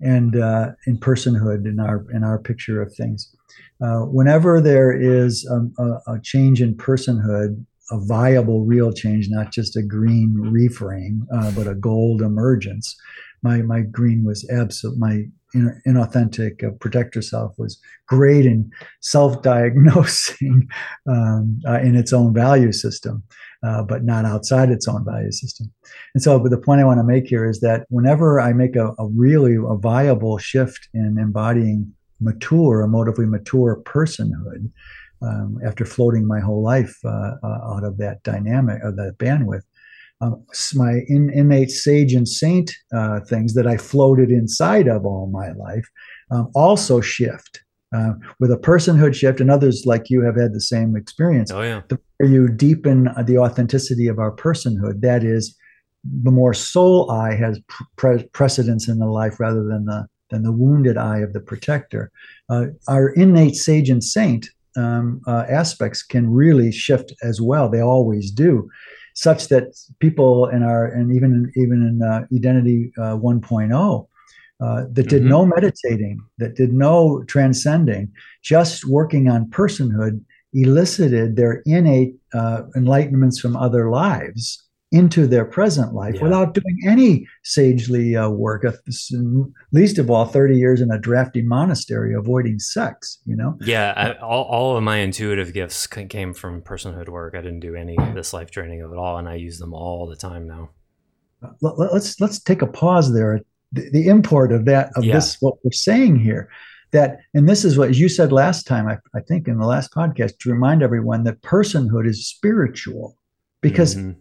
[0.01, 3.35] and uh, in personhood in our in our picture of things.
[3.83, 9.53] Uh, whenever there is a, a, a, change in personhood, a viable, real change, not
[9.53, 12.97] just a green reframe, uh, but a gold emergence.
[13.43, 14.99] My my green was absolute.
[14.99, 15.25] My
[15.55, 18.71] inauthentic uh, protector self was great in
[19.01, 20.69] self-diagnosing
[21.09, 23.23] um, uh, in its own value system,
[23.63, 25.73] uh, but not outside its own value system.
[26.15, 28.89] And so, the point I want to make here is that whenever I make a,
[28.99, 34.71] a really a viable shift in embodying mature, emotively mature personhood,
[35.23, 39.63] um, after floating my whole life uh, uh, out of that dynamic, of that bandwidth,
[40.21, 40.45] um,
[40.75, 45.53] my in, innate sage and saint uh, things that I floated inside of all my
[45.53, 45.89] life
[46.31, 47.63] um, also shift.
[47.97, 51.51] Uh, with a personhood shift, and others like you have had the same experience.
[51.51, 51.81] Oh yeah.
[51.89, 55.57] The more you deepen the authenticity of our personhood, that is,
[56.23, 57.59] the more soul I has
[57.97, 62.11] pre- precedence in the life rather than the than the wounded eye of the protector.
[62.51, 67.69] Uh, our innate sage and saint um, uh, aspects can really shift as well.
[67.69, 68.71] They always do,
[69.15, 74.07] such that people in our and even even in uh, Identity uh, 1.0
[74.61, 75.29] uh, that did mm-hmm.
[75.29, 78.13] no meditating, that did no transcending,
[78.43, 80.21] just working on personhood,
[80.53, 86.23] elicited their innate uh, enlightenments from other lives into their present life yeah.
[86.23, 88.65] without doing any sagely uh, work,
[89.73, 93.59] least of all 30 years in a drafty monastery avoiding sex, you know?
[93.61, 97.35] Yeah, I, all, all of my intuitive gifts came from personhood work.
[97.35, 99.75] I didn't do any of this life training of it all, and I use them
[99.75, 100.71] all the time now.
[101.61, 103.41] Let's let's take a pause there.
[103.71, 105.15] The, the import of that of yeah.
[105.15, 106.49] this what we're saying here,
[106.91, 108.89] that and this is what you said last time.
[108.89, 113.17] I, I think in the last podcast to remind everyone that personhood is spiritual,
[113.61, 114.19] because mm-hmm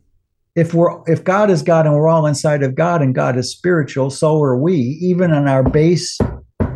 [0.57, 3.51] if we're if God is God and we're all inside of God and God is
[3.51, 6.17] spiritual, so are we, even in our base,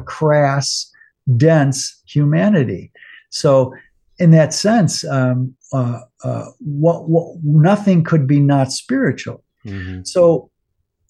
[0.05, 0.89] crass,
[1.35, 2.91] dense humanity.
[3.31, 3.73] So,
[4.19, 9.43] in that sense, um, uh, uh, what, what, nothing could be not spiritual.
[9.65, 10.03] Mm-hmm.
[10.03, 10.51] So,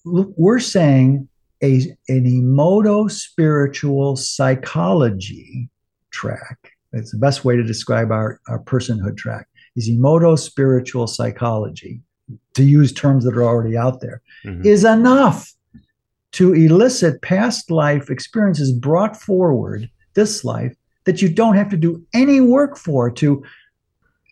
[0.06, 1.28] we're saying
[1.62, 1.74] a
[2.08, 5.68] an emoto spiritual psychology
[6.10, 6.72] track.
[6.94, 9.46] It's the best way to describe our, our personhood track.
[9.76, 12.00] Is emoto spiritual psychology
[12.54, 14.64] to use terms that are already out there, mm-hmm.
[14.64, 15.52] is enough
[16.32, 22.04] to elicit past life experiences brought forward this life that you don't have to do
[22.14, 23.42] any work for to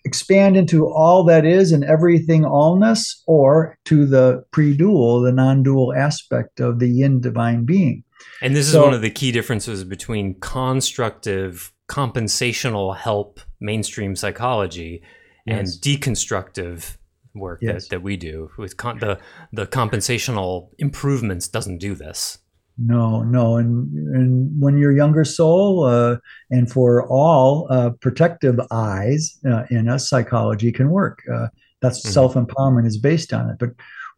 [0.04, 6.58] expand into all that is and everything allness or to the pre-dual the non-dual aspect
[6.58, 8.02] of the yin divine being
[8.40, 15.02] and this so, is one of the key differences between constructive compensational help mainstream psychology
[15.46, 16.96] and deconstructive
[17.34, 17.84] work yes.
[17.84, 19.18] that, that we do with con- the
[19.52, 22.38] the compensational improvements doesn't do this
[22.78, 26.16] no no and and when your younger soul uh,
[26.50, 31.48] and for all uh, protective eyes uh, in us psychology can work uh,
[31.80, 32.12] that's mm-hmm.
[32.12, 33.70] self-empowerment is based on it but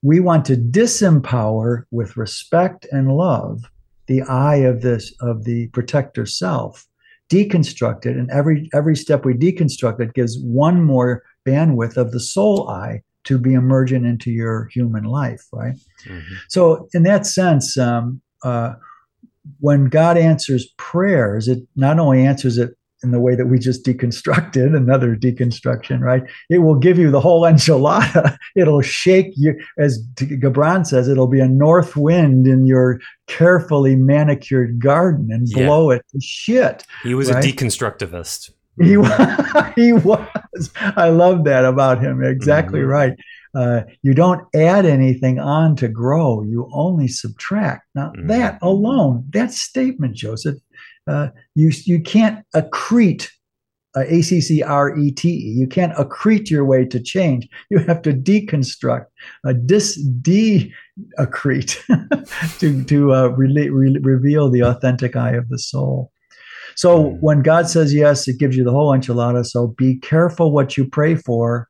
[0.03, 3.63] we want to disempower with respect and love
[4.07, 6.87] the eye of this of the protector self
[7.29, 12.21] deconstruct it and every every step we deconstruct it gives one more bandwidth of the
[12.21, 15.75] soul eye to be emergent into your human life, right?
[16.07, 16.35] Mm-hmm.
[16.49, 18.75] So, in that sense, um, uh,
[19.61, 23.85] when God answers prayers, it not only answers it in the way that we just
[23.85, 26.23] deconstructed, another deconstruction, right?
[26.49, 28.37] It will give you the whole enchilada.
[28.57, 34.81] It'll shake you, as Gibran says, it'll be a north wind in your carefully manicured
[34.81, 35.99] garden and blow yeah.
[35.99, 36.85] it to shit.
[37.03, 37.45] He was right?
[37.45, 38.51] a deconstructivist.
[38.81, 39.11] He was.
[39.77, 40.71] he was.
[40.81, 42.23] I love that about him.
[42.23, 42.89] Exactly mm-hmm.
[42.89, 43.13] right.
[43.55, 46.43] Uh, you don't add anything on to grow.
[46.43, 47.87] You only subtract.
[47.95, 48.29] Now mm-hmm.
[48.29, 50.57] that alone, that statement, Joseph,
[51.07, 53.29] uh, you you can't accrete.
[53.95, 55.51] Uh, A C C R E T E.
[55.51, 57.47] You can't accrete your way to change.
[57.69, 59.05] You have to deconstruct,
[59.47, 60.73] uh, dis de
[61.19, 61.77] accrete
[62.59, 66.11] to to uh, re- re- reveal the authentic eye of the soul.
[66.77, 67.21] So mm.
[67.21, 69.45] when God says yes, it gives you the whole enchilada.
[69.45, 71.69] So be careful what you pray for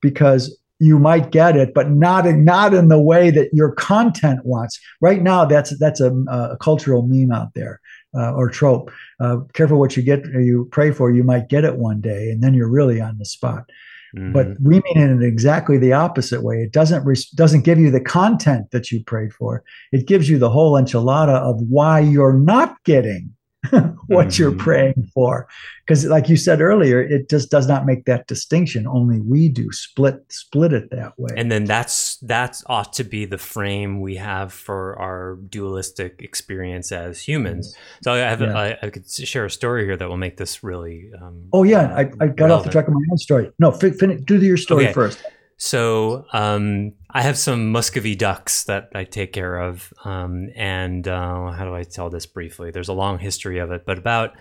[0.00, 4.40] because you might get it, but not in, not in the way that your content
[4.44, 4.78] wants.
[5.00, 7.80] Right now, that's that's a, a cultural meme out there
[8.14, 8.90] uh, or trope.
[9.20, 11.10] Uh, careful what you get, you pray for.
[11.10, 13.70] You might get it one day, and then you're really on the spot.
[14.16, 14.32] Mm-hmm.
[14.32, 16.56] But we mean it in exactly the opposite way.
[16.56, 19.64] It doesn't re- doesn't give you the content that you prayed for.
[19.92, 23.34] It gives you the whole enchilada of why you're not getting
[24.06, 24.42] what mm-hmm.
[24.42, 25.48] you're praying for
[25.86, 29.70] because like you said earlier it just does not make that distinction only we do
[29.72, 34.16] split split it that way and then that's that ought to be the frame we
[34.16, 38.58] have for our dualistic experience as humans so i have yeah.
[38.58, 41.94] I, I, could share a story here that will make this really um, oh yeah
[41.94, 42.52] i, I got relevant.
[42.52, 44.92] off the track of my own story no fin- fin- do your story okay.
[44.92, 45.22] first
[45.56, 51.50] so um, I have some Muscovy ducks that I take care of, um, and uh,
[51.52, 52.70] how do I tell this briefly?
[52.70, 54.34] There's a long history of it, but about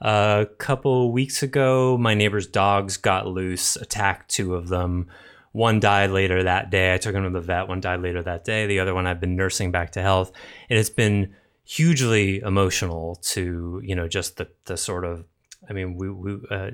[0.00, 5.08] a couple weeks ago, my neighbor's dogs got loose, attacked two of them.
[5.52, 6.94] One died later that day.
[6.94, 7.68] I took him to the vet.
[7.68, 8.66] One died later that day.
[8.66, 10.30] The other one I've been nursing back to health,
[10.68, 15.24] and it's been hugely emotional to you know just the the sort of
[15.68, 16.38] I mean we we.
[16.50, 16.70] Uh,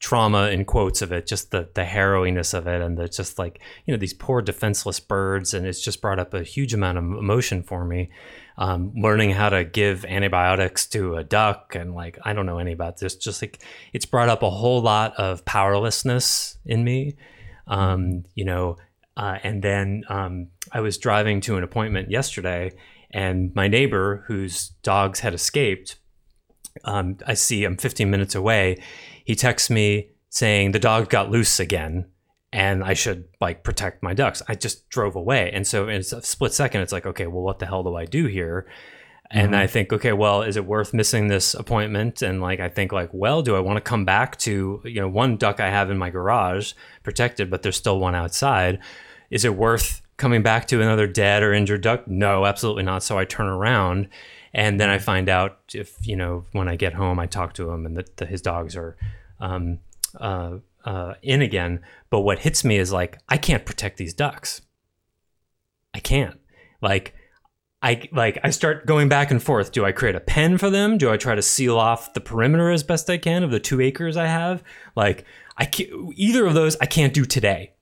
[0.00, 3.60] trauma in quotes of it just the the harrowingness of it and the just like
[3.86, 7.04] you know these poor defenseless birds and it's just brought up a huge amount of
[7.04, 8.10] emotion for me.
[8.56, 12.72] Um, learning how to give antibiotics to a duck and like i don't know any
[12.72, 13.62] about this just like
[13.92, 17.14] it's brought up a whole lot of powerlessness in me.
[17.68, 18.76] Um, you know
[19.16, 22.72] uh, and then um, i was driving to an appointment yesterday
[23.12, 25.96] and my neighbor whose dogs had escaped
[26.84, 28.76] um, i see i'm 15 minutes away
[29.28, 32.06] he texts me saying the dog got loose again
[32.50, 34.40] and I should like protect my ducks.
[34.48, 35.50] I just drove away.
[35.52, 38.06] And so in a split second, it's like, okay, well, what the hell do I
[38.06, 38.66] do here?
[39.30, 39.60] And mm-hmm.
[39.60, 42.22] I think, okay, well, is it worth missing this appointment?
[42.22, 45.08] And like, I think like, well, do I want to come back to, you know,
[45.10, 46.72] one duck I have in my garage
[47.02, 48.78] protected, but there's still one outside.
[49.28, 52.08] Is it worth coming back to another dead or injured duck?
[52.08, 53.02] No, absolutely not.
[53.02, 54.08] So I turn around
[54.54, 57.70] and then I find out if, you know, when I get home, I talk to
[57.70, 58.96] him and that his dogs are
[59.40, 59.78] um,
[60.18, 61.80] uh, uh, in again.
[62.10, 64.62] But what hits me is like I can't protect these ducks.
[65.94, 66.38] I can't.
[66.80, 67.14] Like
[67.82, 69.72] I like I start going back and forth.
[69.72, 70.98] Do I create a pen for them?
[70.98, 73.80] Do I try to seal off the perimeter as best I can of the two
[73.80, 74.62] acres I have?
[74.96, 75.24] Like
[75.56, 77.72] I can't, either of those I can't do today.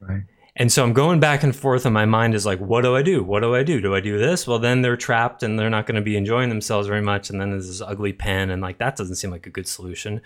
[0.00, 0.22] Right.
[0.60, 3.02] And so I'm going back and forth, and my mind is like, what do I
[3.02, 3.22] do?
[3.22, 3.80] What do I do?
[3.80, 4.44] Do I do this?
[4.44, 7.30] Well, then they're trapped and they're not going to be enjoying themselves very much.
[7.30, 10.20] And then there's this ugly pen, and like that doesn't seem like a good solution.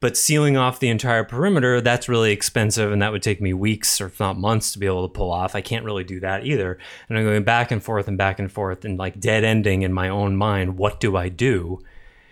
[0.00, 4.00] But sealing off the entire perimeter, that's really expensive and that would take me weeks
[4.00, 5.54] or if not months to be able to pull off.
[5.54, 6.78] I can't really do that either.
[7.08, 9.92] And I'm going back and forth and back and forth and like dead ending in
[9.92, 10.76] my own mind.
[10.76, 11.82] What do I do?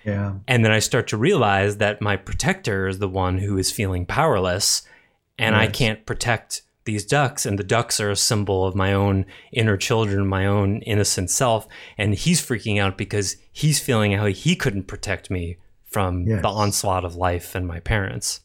[0.04, 0.34] Yeah.
[0.46, 4.04] And then I start to realize that my protector is the one who is feeling
[4.04, 4.82] powerless
[5.38, 5.56] and.
[5.56, 9.76] I can't protect these ducks and the ducks are a symbol of my own inner
[9.76, 14.86] children my own innocent self and he's freaking out because he's feeling how he couldn't
[14.86, 15.56] protect me
[15.94, 16.42] from yes.
[16.42, 18.40] the onslaught of life and my parents.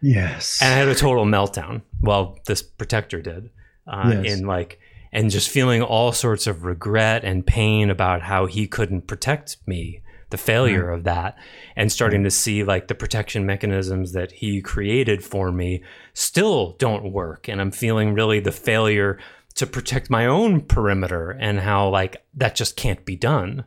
[0.00, 0.58] Yes.
[0.62, 1.82] And I had a total meltdown.
[2.00, 3.50] Well, this protector did.
[3.86, 4.32] Uh, yes.
[4.32, 4.80] In like,
[5.12, 10.00] and just feeling all sorts of regret and pain about how he couldn't protect me,
[10.30, 11.36] the failure of that,
[11.76, 15.82] and starting to see like the protection mechanisms that he created for me
[16.14, 17.46] still don't work.
[17.46, 19.18] And I'm feeling really the failure
[19.56, 23.66] to protect my own perimeter and how like that just can't be done.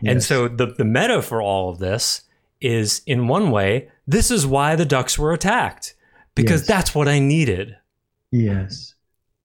[0.00, 0.12] Yes.
[0.12, 2.22] And so the the meta for all of this
[2.64, 5.94] is in one way, this is why the ducks were attacked
[6.34, 6.68] because yes.
[6.68, 7.76] that's what I needed.
[8.30, 8.94] Yes.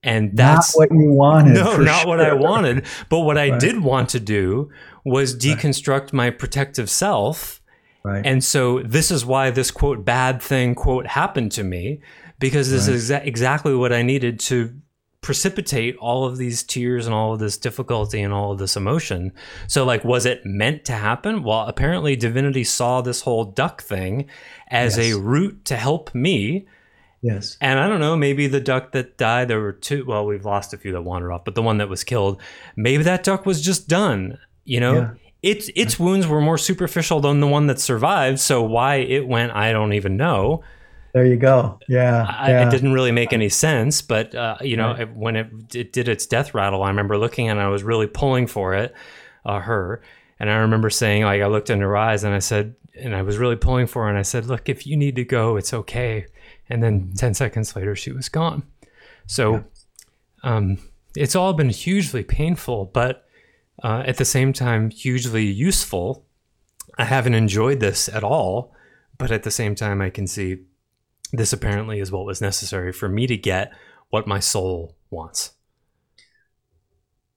[0.02, 1.54] And that's not what you wanted.
[1.54, 2.08] No, not sure.
[2.08, 2.86] what I wanted.
[3.08, 4.70] But what I did want to do
[5.04, 6.12] was deconstruct right.
[6.12, 7.60] my protective self.
[8.02, 8.24] Right.
[8.24, 12.00] And so this is why this quote bad thing quote happened to me
[12.38, 12.94] because this right.
[12.94, 14.74] is exa- exactly what I needed to
[15.22, 19.32] precipitate all of these tears and all of this difficulty and all of this emotion.
[19.68, 21.42] So, like, was it meant to happen?
[21.42, 24.28] Well, apparently, divinity saw this whole duck thing
[24.68, 25.14] as yes.
[25.14, 26.66] a route to help me.
[27.22, 27.58] Yes.
[27.60, 30.72] And I don't know, maybe the duck that died, there were two, well, we've lost
[30.72, 32.40] a few that wandered off, but the one that was killed,
[32.76, 34.94] maybe that duck was just done, you know?
[34.94, 35.10] Yeah.
[35.42, 39.52] Its its wounds were more superficial than the one that survived, so why it went,
[39.52, 40.62] I don't even know.
[41.12, 41.78] There you go.
[41.88, 42.68] Yeah, I, yeah.
[42.68, 45.16] It didn't really make any sense, but uh, you know, right.
[45.16, 48.46] when it, it, did its death rattle, I remember looking and I was really pulling
[48.46, 48.94] for it,
[49.44, 50.02] uh, her,
[50.38, 53.22] and I remember saying, like, I looked in her eyes and I said, and I
[53.22, 55.74] was really pulling for her, and I said, look, if you need to go, it's
[55.74, 56.26] okay.
[56.68, 57.14] And then mm-hmm.
[57.14, 58.62] ten seconds later, she was gone.
[59.26, 59.62] So, yeah.
[60.44, 60.78] um,
[61.16, 63.26] it's all been hugely painful, but
[63.82, 66.24] uh, at the same time, hugely useful.
[66.98, 68.72] I haven't enjoyed this at all,
[69.18, 70.58] but at the same time, I can see
[71.32, 73.72] this apparently is what was necessary for me to get
[74.10, 75.52] what my soul wants.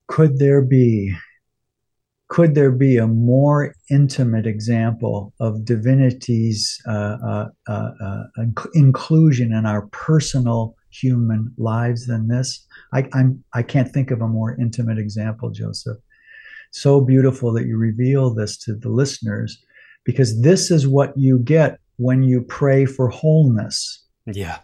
[0.07, 1.15] Could there be
[2.29, 8.23] could there be a more intimate example of divinity's uh, uh, uh, uh
[8.73, 12.65] inclusion in our personal human lives than this?
[12.91, 15.97] I, I'm I can't think of a more intimate example, Joseph.
[16.71, 19.63] so beautiful that you reveal this to the listeners
[20.03, 24.03] because this is what you get when you pray for wholeness.
[24.25, 24.59] Yeah.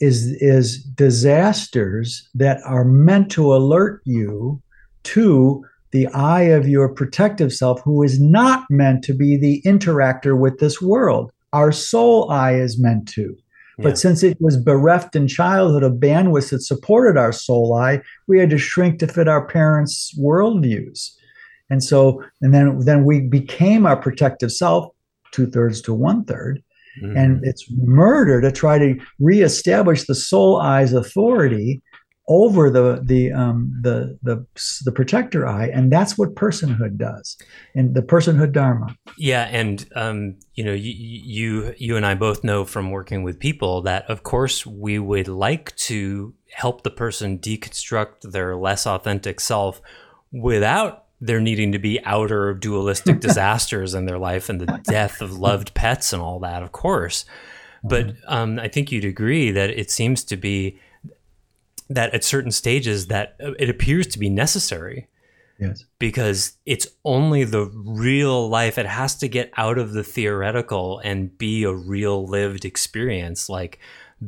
[0.00, 4.60] Is is disasters that are meant to alert you
[5.04, 10.38] to the eye of your protective self who is not meant to be the interactor
[10.38, 11.30] with this world.
[11.52, 13.36] Our soul eye is meant to.
[13.78, 13.94] But yeah.
[13.94, 18.50] since it was bereft in childhood of bandwidth that supported our soul eye, we had
[18.50, 21.10] to shrink to fit our parents' worldviews.
[21.70, 24.91] And so, and then then we became our protective self,
[25.32, 26.62] two thirds to one third,
[27.02, 27.18] mm.
[27.18, 31.82] and it's murder to try to reestablish the soul eye's authority
[32.28, 34.46] over the the um, the the
[34.84, 37.36] the protector eye, and that's what personhood does,
[37.74, 38.94] and the personhood dharma.
[39.18, 43.38] Yeah, and um, you know, you, you you and I both know from working with
[43.38, 49.40] people that, of course, we would like to help the person deconstruct their less authentic
[49.40, 49.80] self
[50.30, 55.38] without there needing to be outer dualistic disasters in their life and the death of
[55.38, 57.24] loved pets and all that, of course.
[57.84, 58.32] But mm-hmm.
[58.32, 60.80] um, I think you'd agree that it seems to be
[61.88, 65.08] that at certain stages that uh, it appears to be necessary.
[65.58, 65.84] Yes.
[66.00, 68.78] Because it's only the real life.
[68.78, 73.48] It has to get out of the theoretical and be a real lived experience.
[73.48, 73.78] Like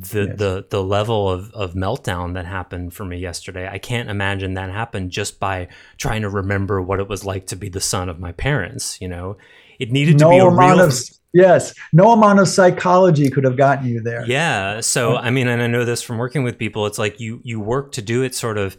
[0.01, 0.39] the yes.
[0.39, 3.69] the the level of, of meltdown that happened for me yesterday.
[3.69, 5.69] I can't imagine that happened just by
[5.99, 9.09] trying to remember what it was like to be the son of my parents you
[9.09, 9.37] know?
[9.79, 10.95] It needed no to be a amount real of
[11.33, 14.25] yes no amount of psychology could have gotten you there.
[14.27, 17.41] Yeah so i mean and i know this from working with people it's like you
[17.43, 18.77] you work to do it sort of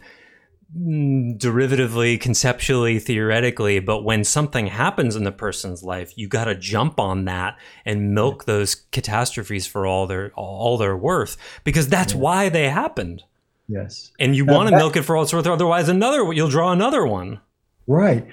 [0.74, 6.98] derivatively, conceptually, theoretically, but when something happens in the person's life, you got to jump
[6.98, 12.18] on that and milk those catastrophes for all their all their worth because that's yeah.
[12.18, 13.22] why they happened.
[13.68, 16.72] Yes, and you want to milk it for all its worth, otherwise, another you'll draw
[16.72, 17.40] another one.
[17.86, 18.26] Right,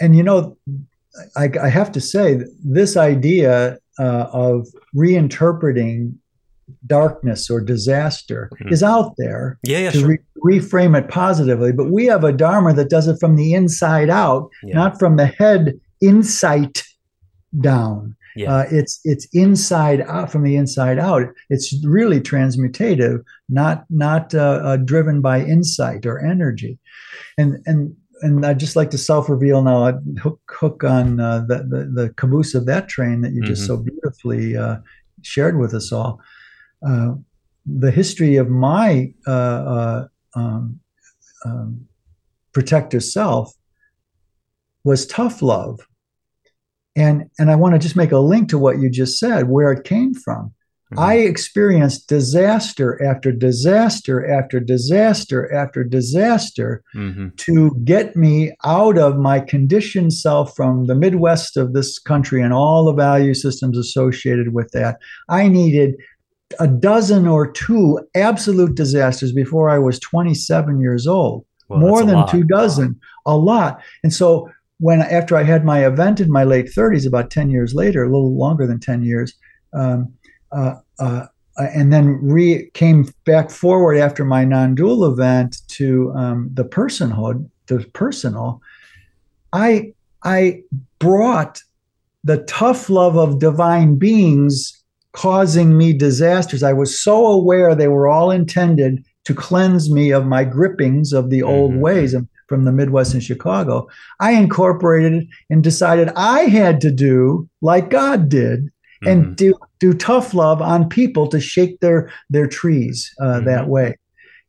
[0.00, 0.56] and you know,
[1.36, 6.16] I, I have to say this idea uh, of reinterpreting
[6.86, 8.72] darkness or disaster mm-hmm.
[8.72, 10.18] is out there yeah, yeah to sure.
[10.36, 11.72] re- reframe it positively.
[11.72, 14.74] But we have a Dharma that does it from the inside out, yeah.
[14.74, 16.82] not from the head insight
[17.60, 18.16] down.
[18.36, 18.52] Yeah.
[18.52, 21.22] Uh, it's it's inside out from the inside out.
[21.50, 26.78] It's really transmutative, not not uh, uh, driven by insight or energy.
[27.38, 29.84] And and and I'd just like to self reveal now.
[29.84, 33.50] I'd hook hook on uh, the, the, the caboose of that train that you mm-hmm.
[33.50, 34.78] just so beautifully uh,
[35.22, 36.20] shared with us all.
[36.86, 37.14] Uh,
[37.66, 40.80] the history of my uh, uh, um,
[41.44, 41.86] um,
[42.52, 43.52] protector self
[44.84, 45.80] was tough love.
[46.96, 49.72] And, and I want to just make a link to what you just said, where
[49.72, 50.54] it came from.
[50.92, 50.98] Mm-hmm.
[51.00, 57.28] I experienced disaster after disaster after disaster after disaster mm-hmm.
[57.36, 62.52] to get me out of my conditioned self from the Midwest of this country and
[62.52, 64.98] all the value systems associated with that.
[65.28, 65.94] I needed
[66.60, 71.44] a dozen or two absolute disasters before I was 27 years old.
[71.68, 73.80] Well, More than two dozen, a lot.
[74.02, 77.74] And so when after I had my event in my late 30s, about 10 years
[77.74, 79.34] later, a little longer than 10 years,
[79.72, 80.12] um,
[80.52, 81.26] uh, uh,
[81.56, 87.78] and then re came back forward after my non-dual event to um, the personhood, the
[87.92, 88.60] personal.
[89.52, 89.92] I
[90.24, 90.62] I
[90.98, 91.62] brought
[92.24, 94.83] the tough love of divine beings
[95.14, 96.62] causing me disasters.
[96.62, 101.30] I was so aware they were all intended to cleanse me of my grippings of
[101.30, 101.80] the old mm-hmm.
[101.80, 102.14] ways
[102.48, 103.88] from the Midwest and Chicago.
[104.20, 109.08] I incorporated and decided I had to do like God did mm-hmm.
[109.08, 113.46] and do do tough love on people to shake their their trees uh, mm-hmm.
[113.46, 113.96] that way.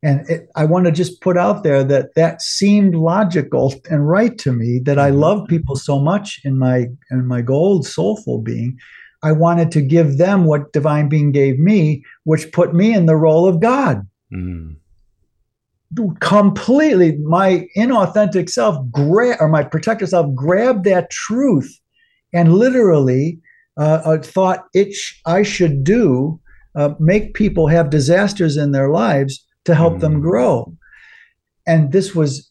[0.03, 4.37] And it, I want to just put out there that that seemed logical and right
[4.39, 4.79] to me.
[4.79, 5.19] That I mm-hmm.
[5.19, 8.77] love people so much in my in my gold soulful being
[9.25, 13.15] I wanted to give them what divine being gave me, which put me in the
[13.15, 14.07] role of God.
[14.31, 14.75] Mm.
[16.19, 21.75] Completely, my inauthentic self, gra- or my protector self, grabbed that truth
[22.33, 23.39] and literally
[23.77, 26.39] uh, uh, thought it sh- I should do
[26.75, 30.01] uh, make people have disasters in their lives to help mm.
[30.01, 30.71] them grow.
[31.65, 32.47] And this was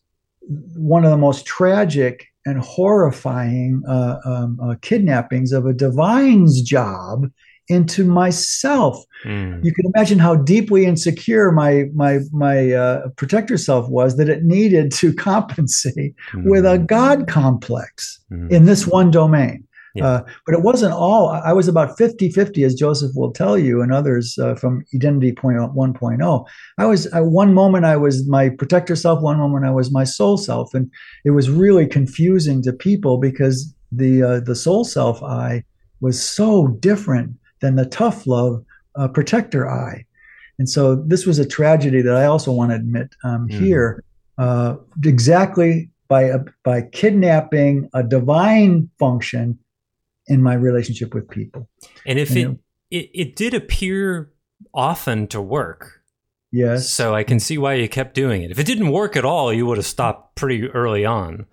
[0.74, 7.26] one of the most tragic and horrifying uh, um, uh, kidnappings of a divine's job
[7.68, 9.02] into myself.
[9.24, 9.64] Mm.
[9.64, 14.44] You can imagine how deeply insecure my my my uh, protector self was that it
[14.44, 16.44] needed to compensate mm.
[16.44, 18.50] with a God complex mm.
[18.50, 19.66] in this one domain.
[19.94, 20.06] Yeah.
[20.06, 21.28] Uh, but it wasn't all.
[21.28, 25.32] I was about 50 50, as Joseph will tell you, and others uh, from Identity
[25.32, 26.46] Point 1.0.
[26.78, 30.02] I was, uh, one moment I was my protector self, one moment I was my
[30.02, 30.74] soul self.
[30.74, 30.90] And
[31.24, 35.62] it was really confusing to people because the, uh, the soul self I
[36.00, 38.64] was so different than the tough love
[38.96, 40.04] uh, protector I.
[40.58, 43.52] And so this was a tragedy that I also want to admit um, mm.
[43.52, 44.02] here.
[44.38, 44.74] Uh,
[45.04, 46.32] exactly by
[46.64, 49.58] by kidnapping a divine function
[50.26, 51.68] in my relationship with people.
[52.06, 52.58] And if it,
[52.90, 54.32] it it did appear
[54.72, 56.02] often to work.
[56.52, 56.88] Yes.
[56.88, 58.50] So I can see why you kept doing it.
[58.52, 61.46] If it didn't work at all, you would have stopped pretty early on.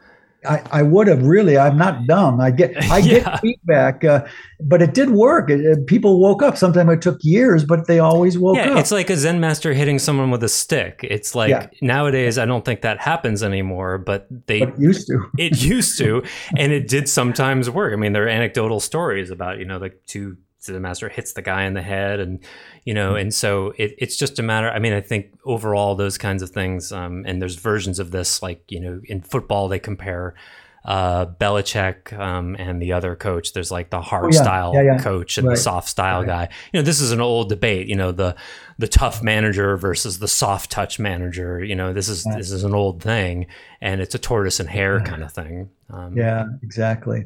[0.48, 1.58] I, I would have really.
[1.58, 2.40] I'm not dumb.
[2.40, 3.20] I get I yeah.
[3.20, 4.26] get feedback, uh,
[4.60, 5.50] but it did work.
[5.50, 6.58] It, it, people woke up.
[6.58, 8.80] Sometimes it took years, but they always woke yeah, up.
[8.80, 11.02] It's like a Zen master hitting someone with a stick.
[11.04, 11.68] It's like yeah.
[11.82, 15.30] nowadays I don't think that happens anymore, but they but used to.
[15.38, 16.24] it used to,
[16.58, 17.94] and it did sometimes work.
[17.94, 20.38] I mean, there are anecdotal stories about you know the two
[20.68, 22.40] the master hits the guy in the head and
[22.86, 26.18] you know and so it, it's just a matter i mean i think overall those
[26.18, 29.80] kinds of things um, and there's versions of this like you know in football they
[29.80, 30.36] compare
[30.84, 33.54] uh, Belichick um, and the other coach.
[33.54, 34.42] There's like the hard oh, yeah.
[34.42, 34.98] style yeah, yeah.
[34.98, 35.56] coach and right.
[35.56, 36.28] the soft style right.
[36.28, 36.50] guy.
[36.74, 37.88] You know, this is an old debate.
[37.88, 38.36] You know, the
[38.80, 41.64] the tough manager versus the soft touch manager.
[41.64, 43.46] You know, this is this is an old thing,
[43.80, 45.70] and it's a tortoise and hare kind of thing.
[45.92, 47.26] Um, yeah, exactly.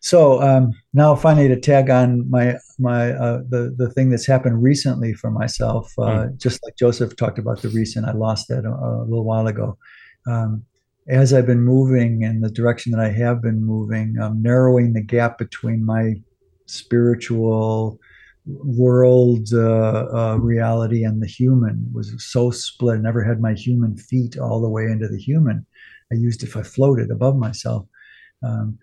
[0.00, 4.62] So um, now, finally, to tag on my my uh, the the thing that's happened
[4.62, 6.40] recently for myself, uh, mm.
[6.40, 9.76] just like Joseph talked about the recent, I lost that a, a little while ago.
[10.26, 10.64] Um,
[11.08, 15.02] as I've been moving in the direction that I have been moving, um, narrowing the
[15.02, 16.14] gap between my
[16.66, 17.98] spiritual
[18.46, 22.98] world uh, uh, reality and the human was so split.
[22.98, 25.66] I never had my human feet all the way into the human.
[26.12, 27.86] I used if I floated above myself.
[28.42, 28.78] Um,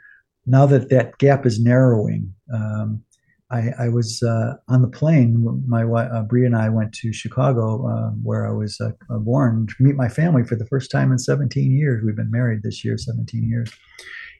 [0.46, 3.04] now that that gap is narrowing, um,
[3.52, 5.64] I, I, was uh, on the plane.
[5.68, 9.20] My wife, uh, Brie and I went to Chicago, uh, where I was uh, uh,
[9.20, 12.04] born, to meet my family for the first time in 17 years.
[12.04, 13.72] We've been married this year, 17 years.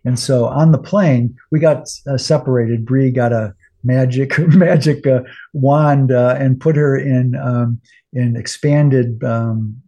[0.06, 2.86] And so on the plane, we got uh, separated.
[2.86, 3.54] Brie got a
[3.84, 5.06] magic magic
[5.54, 7.80] wand and put her in um,
[8.14, 9.82] in expanded um,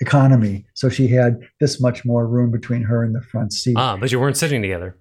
[0.00, 0.66] economy.
[0.74, 3.74] So she had this much more room between her and the front seat.
[3.76, 4.96] Ah, but you weren't sitting together.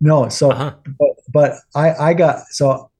[0.00, 0.74] No, so uh-huh.
[0.98, 2.90] but, but I I got so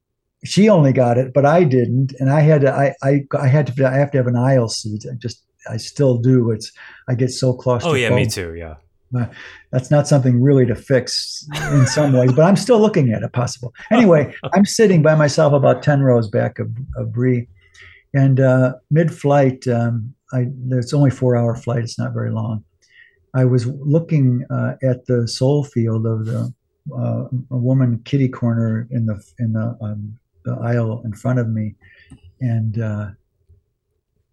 [0.44, 3.66] she only got it, but I didn't, and I had to I I, I had
[3.66, 5.04] to I have to have an aisle seat.
[5.10, 6.50] I just I still do.
[6.50, 6.72] It's
[7.08, 7.84] I get so claustrophobic.
[7.84, 8.54] Oh yeah, me too.
[8.54, 8.76] Yeah.
[9.16, 9.26] Uh,
[9.70, 13.32] that's not something really to fix in some ways, but I'm still looking at it
[13.32, 13.72] possible.
[13.92, 17.48] Anyway, I'm sitting by myself about 10 rows back of, of Brie.
[18.12, 22.64] And uh, mid flight, um, I, it's only four hour flight, it's not very long.
[23.34, 26.52] I was looking uh, at the soul field of the
[26.92, 31.48] uh, a woman kitty corner in the in the, um, the aisle in front of
[31.48, 31.74] me,
[32.40, 33.08] and uh,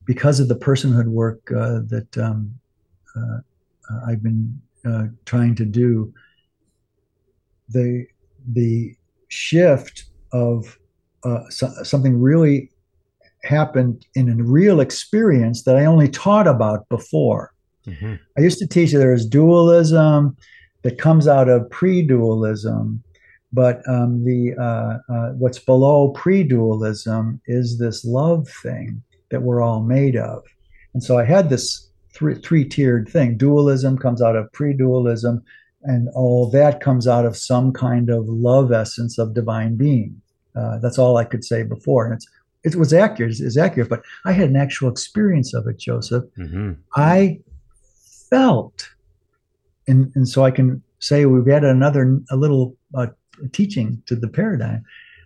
[0.05, 2.53] because of the personhood work uh, that um,
[3.15, 3.39] uh,
[4.07, 6.13] I've been uh, trying to do,
[7.69, 8.05] the
[8.53, 8.95] the
[9.27, 10.77] shift of
[11.23, 12.71] uh, so, something really
[13.43, 17.53] happened in a real experience that I only taught about before.
[17.85, 18.15] Mm-hmm.
[18.37, 20.37] I used to teach that there's dualism,
[20.83, 23.03] that comes out of pre-dualism
[23.53, 29.81] but um, the uh, uh, what's below pre-dualism is this love thing that we're all
[29.81, 30.43] made of.
[30.93, 33.37] And so i had this three, three-tiered thing.
[33.37, 35.43] Dualism comes out of pre-dualism
[35.83, 40.21] and all that comes out of some kind of love essence of divine being.
[40.55, 42.05] Uh, that's all i could say before.
[42.05, 42.27] And it's
[42.63, 46.25] it was accurate is accurate but i had an actual experience of it joseph.
[46.37, 46.73] Mm-hmm.
[46.95, 47.39] i
[48.29, 48.87] felt
[49.87, 53.07] and and so I can say we've added another a little uh,
[53.51, 54.83] teaching to the paradigm.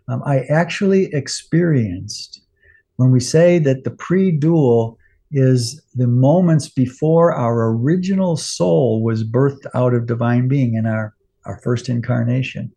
[0.07, 2.41] Um, I actually experienced
[2.97, 4.97] when we say that the pre-dual
[5.31, 11.13] is the moments before our original soul was birthed out of divine being in our
[11.45, 12.71] our first incarnation.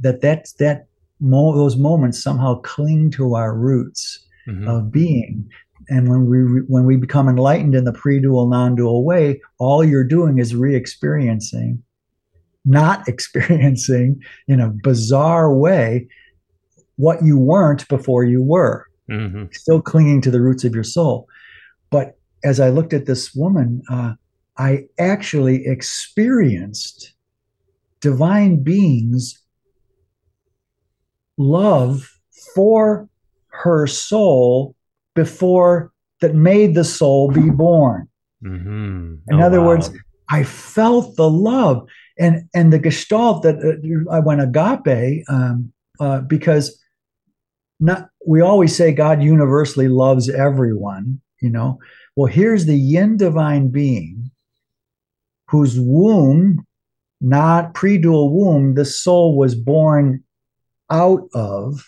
[0.00, 0.86] That that that
[1.20, 4.68] mo- those moments somehow cling to our roots mm-hmm.
[4.68, 5.48] of being
[5.88, 10.38] and when we when we become enlightened in the pre-dual non-dual way all you're doing
[10.38, 11.82] is re-experiencing
[12.64, 16.08] not experiencing in a bizarre way
[16.96, 19.44] what you weren't before you were mm-hmm.
[19.52, 21.26] still clinging to the roots of your soul
[21.90, 24.12] but as i looked at this woman uh,
[24.58, 27.12] i actually experienced
[28.00, 29.42] divine beings
[31.38, 32.18] love
[32.54, 33.08] for
[33.48, 34.75] her soul
[35.16, 35.90] before
[36.20, 38.08] that made the soul be born.
[38.44, 39.14] Mm-hmm.
[39.28, 39.66] In oh, other wow.
[39.68, 39.90] words,
[40.30, 41.88] I felt the love.
[42.18, 46.78] and and the gestalt that uh, I went agape um, uh, because
[47.80, 51.78] not we always say God universally loves everyone, you know.
[52.14, 54.30] Well, here's the yin divine being
[55.50, 56.66] whose womb,
[57.20, 60.24] not pre-dual womb, the soul was born
[60.90, 61.84] out of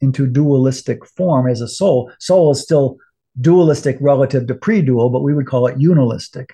[0.00, 2.10] into dualistic form as a soul.
[2.18, 2.98] Soul is still
[3.40, 6.50] dualistic relative to pre-dual, but we would call it unilistic.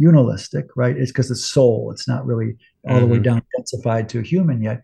[0.00, 0.96] Unilistic, right?
[0.96, 1.90] It's because it's soul.
[1.92, 3.00] It's not really all mm-hmm.
[3.00, 3.22] the way mm-hmm.
[3.22, 4.82] down densified to human yet.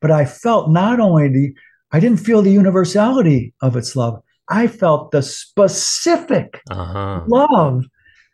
[0.00, 1.54] But I felt not only the
[1.92, 4.22] I didn't feel the universality of its love.
[4.48, 7.22] I felt the specific uh-huh.
[7.26, 7.84] love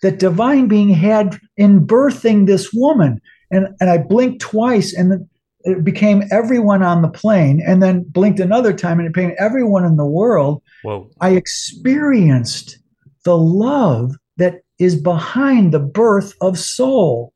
[0.03, 3.20] that divine being had in birthing this woman.
[3.51, 5.29] And, and I blinked twice and
[5.66, 9.84] it became everyone on the plane, and then blinked another time and it became everyone
[9.84, 10.62] in the world.
[10.82, 11.10] Whoa.
[11.20, 12.78] I experienced
[13.24, 17.32] the love that is behind the birth of soul.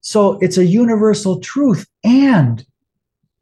[0.00, 1.86] So it's a universal truth.
[2.04, 2.64] And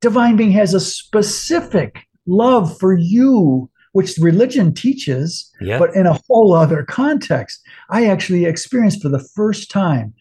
[0.00, 5.78] divine being has a specific love for you, which religion teaches, yeah.
[5.78, 7.60] but in a whole other context.
[7.90, 10.14] I actually experienced for the first time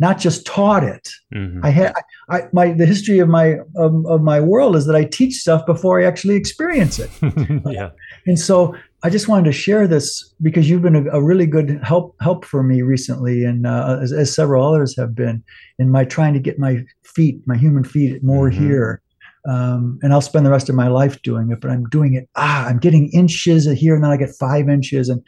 [0.00, 1.10] not just taught it.
[1.32, 1.64] Mm-hmm.
[1.64, 1.92] I had
[2.30, 5.66] I, my the history of my of, of, my world is that I teach stuff
[5.66, 7.10] before I actually experience it.
[7.66, 7.90] yeah.
[8.26, 11.80] And so I just wanted to share this because you've been a, a really good
[11.82, 15.44] help help for me recently, and uh, as, as, several others have been
[15.78, 18.66] in my trying to get my feet, my human feet, more mm-hmm.
[18.66, 19.02] here.
[19.48, 22.28] Um, and I'll spend the rest of my life doing it, but I'm doing it.
[22.36, 25.08] Ah, I'm getting inches here, and then I get five inches.
[25.08, 25.22] And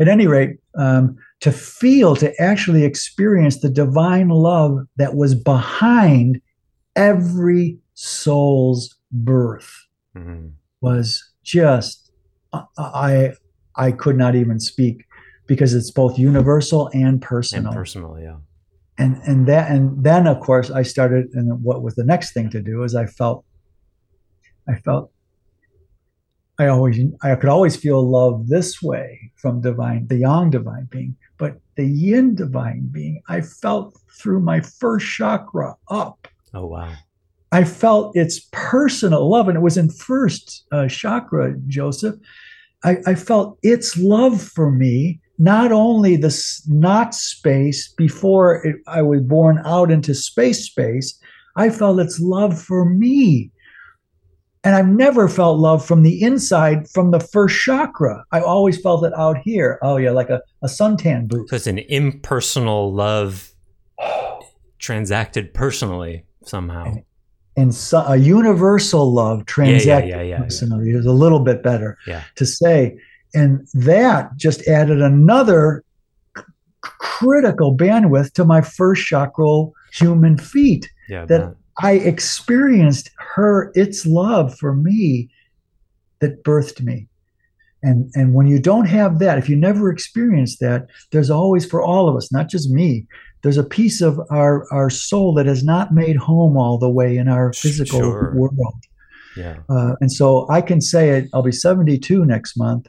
[0.00, 6.40] at any rate, um, to feel, to actually experience the divine love that was behind
[6.96, 9.86] every soul's birth
[10.16, 10.48] mm-hmm.
[10.80, 12.10] was just
[12.76, 13.32] I
[13.76, 15.04] I could not even speak
[15.46, 17.68] because it's both universal and personal.
[17.68, 18.36] And personal, yeah.
[18.98, 22.50] And and that and then of course I started and what was the next thing
[22.50, 23.44] to do is I felt
[24.68, 25.12] I felt
[26.58, 31.16] I always I could always feel love this way from divine the yang divine being
[31.38, 36.28] but the yin divine being, I felt through my first chakra up.
[36.52, 36.92] Oh, wow.
[37.52, 42.16] I felt its personal love, and it was in first uh, chakra, Joseph.
[42.84, 46.34] I, I, felt its love for me, not only the
[46.68, 51.18] not space before it, I was born out into space space,
[51.56, 53.50] I felt its love for me
[54.64, 58.24] and I've never felt love from the inside from the first chakra.
[58.32, 59.78] I always felt it out here.
[59.82, 61.50] Oh, yeah, like a, a suntan booth.
[61.50, 63.52] So it's an impersonal love
[64.78, 66.84] transacted personally somehow.
[66.84, 67.02] And,
[67.56, 71.98] and so, a universal love transacted yeah, yeah, yeah, personally is a little bit better
[72.36, 72.98] to say.
[73.34, 75.84] And that just added another
[76.36, 76.42] c-
[76.82, 80.88] critical bandwidth to my first chakra human feet.
[81.08, 81.54] Yeah, that.
[81.80, 85.30] I experienced her, its love for me
[86.20, 87.08] that birthed me.
[87.82, 91.80] And, and when you don't have that, if you never experience that, there's always for
[91.80, 93.06] all of us, not just me,
[93.42, 97.16] there's a piece of our, our soul that has not made home all the way
[97.16, 98.34] in our physical sure.
[98.34, 98.82] world.
[99.36, 99.58] Yeah.
[99.68, 102.88] Uh, and so I can say it, I'll be 72 next month.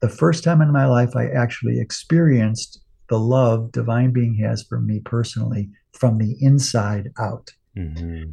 [0.00, 4.78] The first time in my life I actually experienced the love divine being has for
[4.78, 7.52] me personally from the inside out.
[7.76, 8.30] Mm-hmm.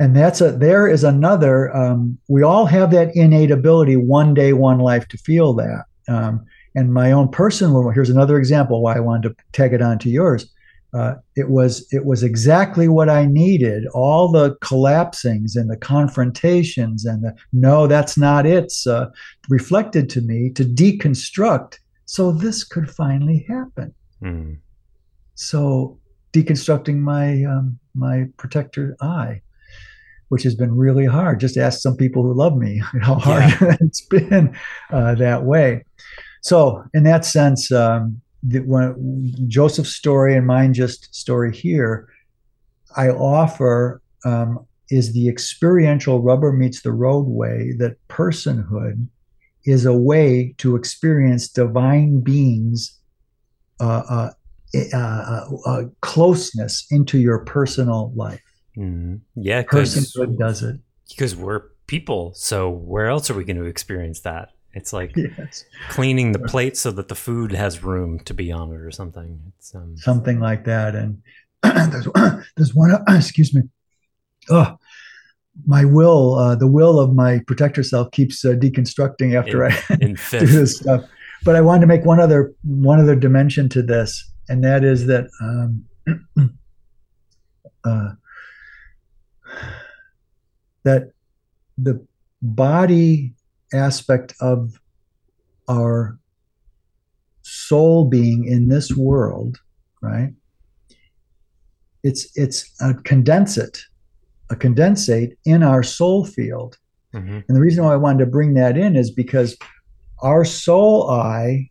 [0.00, 1.74] And that's a there is another.
[1.74, 5.84] Um, we all have that innate ability, one day, one life, to feel that.
[6.08, 9.98] Um, and my own personal here's another example why I wanted to tag it on
[10.00, 10.50] to yours.
[10.92, 13.86] Uh, it was it was exactly what I needed.
[13.94, 18.72] All the collapsings and the confrontations and the no, that's not it.
[18.86, 19.06] Uh,
[19.48, 23.92] reflected to me to deconstruct, so this could finally happen.
[24.22, 24.58] Mm.
[25.34, 25.98] So
[26.32, 29.40] deconstructing my um, my protector eye,
[30.28, 31.40] which has been really hard.
[31.40, 33.76] Just ask some people who love me how hard yeah.
[33.80, 34.56] it's been
[34.90, 35.84] uh, that way.
[36.42, 42.08] So, in that sense, um, the, when, Joseph's story and mine just story here,
[42.96, 49.08] I offer um, is the experiential rubber meets the roadway that personhood
[49.64, 52.98] is a way to experience divine beings
[53.80, 54.30] uh, uh,
[54.92, 58.42] uh, uh, uh, closeness into your personal life.
[58.76, 59.16] Mm-hmm.
[59.36, 62.32] Yeah, personhood does it because we're people.
[62.34, 64.50] So where else are we going to experience that?
[64.72, 65.64] It's like yes.
[65.88, 69.52] cleaning the plate so that the food has room to be on it, or something.
[69.58, 70.94] It's um, something like that.
[70.96, 71.22] And
[71.62, 72.08] there's
[72.56, 72.90] there's one.
[73.08, 73.62] excuse me.
[74.50, 74.76] Oh,
[75.66, 79.96] my will, uh, the will of my protector self keeps uh, deconstructing after in, I
[80.00, 81.04] in do this stuff.
[81.44, 85.06] But I wanted to make one other one other dimension to this and that is
[85.06, 85.84] that um,
[87.84, 88.10] uh,
[90.84, 91.10] that
[91.78, 92.06] the
[92.42, 93.34] body
[93.72, 94.78] aspect of
[95.68, 96.18] our
[97.42, 99.58] soul being in this world,
[100.02, 100.32] right?
[102.02, 103.80] It's it's a condensate,
[104.50, 106.76] a condensate in our soul field.
[107.14, 107.40] Mm-hmm.
[107.48, 109.56] And the reason why I wanted to bring that in is because
[110.20, 111.70] our soul eye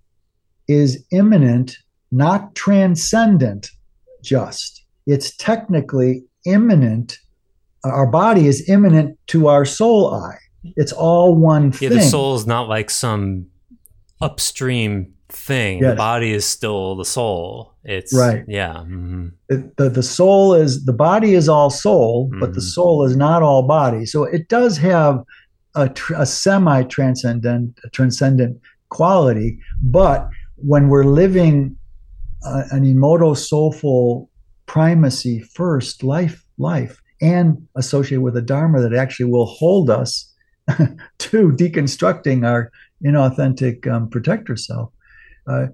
[0.67, 1.77] is immanent,
[2.13, 3.71] not transcendent,
[4.21, 4.85] just.
[5.05, 7.17] It's technically immanent.
[7.83, 10.37] Our body is immanent to our soul eye.
[10.77, 11.91] It's all one thing.
[11.91, 13.47] Yeah, the soul is not like some
[14.21, 15.79] upstream thing.
[15.79, 15.91] Yes.
[15.91, 17.73] The body is still the soul.
[17.83, 18.45] It's right.
[18.47, 18.75] Yeah.
[18.75, 19.27] Mm-hmm.
[19.49, 22.39] It, the the soul is the body is all soul, mm-hmm.
[22.39, 22.67] but the mm-hmm.
[22.67, 24.05] soul is not all body.
[24.05, 25.23] So it does have
[25.75, 29.59] a, a semi transcendent transcendent quality.
[29.81, 31.75] But when we're living
[32.45, 34.29] uh, an emoto soulful
[34.65, 40.31] primacy first life life and associated with a dharma that actually will hold us
[41.17, 42.71] to deconstructing our
[43.03, 44.91] inauthentic um, protector self
[45.47, 45.67] uh,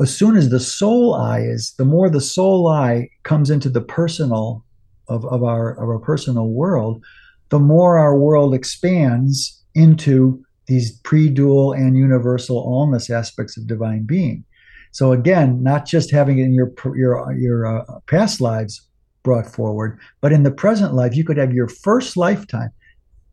[0.00, 3.80] as soon as the soul eye is, the more the soul eye comes into the
[3.80, 4.64] personal
[5.08, 7.04] of, of our of our personal world,
[7.48, 14.44] the more our world expands into these pre-dual and universal allness aspects of divine being.
[14.92, 18.86] So again, not just having it in your your your uh, past lives
[19.22, 22.70] brought forward, but in the present life, you could have your first lifetime.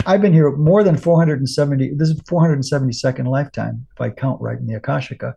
[0.05, 1.95] I've been here more than 470.
[1.95, 5.34] This is 472nd lifetime, if I count right in the Akashika.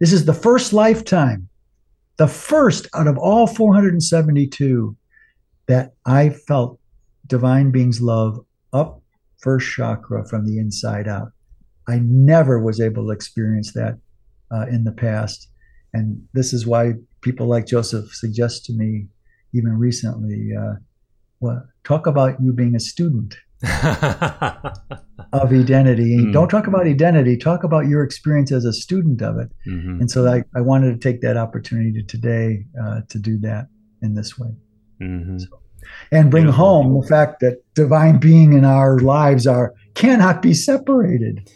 [0.00, 1.48] This is the first lifetime,
[2.18, 4.96] the first out of all 472
[5.66, 6.78] that I felt
[7.26, 9.00] divine being's love up
[9.38, 11.32] first chakra from the inside out.
[11.88, 13.98] I never was able to experience that
[14.52, 15.48] uh, in the past.
[15.92, 19.08] And this is why people like Joseph suggest to me,
[19.54, 20.74] even recently, uh,
[21.40, 26.18] well, talk about you being a student of identity.
[26.18, 26.32] Mm.
[26.32, 27.36] Don't talk about identity.
[27.36, 29.48] Talk about your experience as a student of it.
[29.66, 30.00] Mm-hmm.
[30.00, 33.68] And so I, I wanted to take that opportunity today uh, to do that
[34.00, 34.50] in this way.
[35.00, 35.38] Mm-hmm.
[35.38, 35.46] So,
[36.10, 36.64] and bring Beautiful.
[36.64, 41.50] home the fact that divine being in our lives are cannot be separated.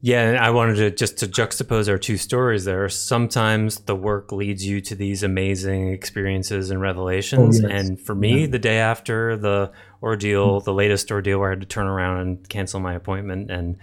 [0.00, 2.88] Yeah, and I wanted to just to juxtapose our two stories there.
[2.88, 7.64] Sometimes the work leads you to these amazing experiences and revelations.
[7.64, 7.86] Oh, yes.
[7.86, 8.46] And for me, yeah.
[8.46, 10.64] the day after the ordeal, mm-hmm.
[10.64, 13.76] the latest ordeal where I had to turn around and cancel my appointment and,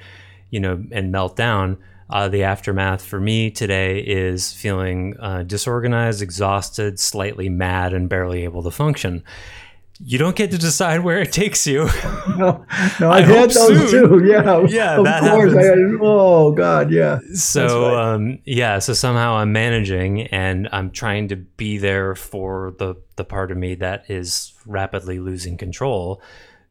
[0.52, 1.78] you know, and melt down,
[2.10, 8.46] uh, the aftermath for me today is feeling uh, disorganized, exhausted, slightly mad, and barely
[8.46, 9.24] able to function
[10.00, 11.86] you don't get to decide where it takes you.
[12.38, 12.66] no,
[13.00, 14.10] no, I, I had those soon.
[14.10, 14.26] too.
[14.26, 15.56] Yeah, yeah, of course.
[15.56, 17.20] I oh God, yeah.
[17.34, 18.14] So, right.
[18.14, 23.24] um, yeah, so somehow I'm managing, and I'm trying to be there for the the
[23.24, 26.22] part of me that is rapidly losing control.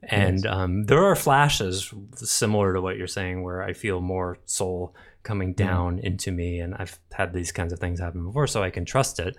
[0.02, 4.94] And um, there are flashes similar to what you're saying, where I feel more soul
[5.22, 6.04] coming down mm.
[6.04, 9.18] into me, and I've had these kinds of things happen before, so I can trust
[9.18, 9.34] it.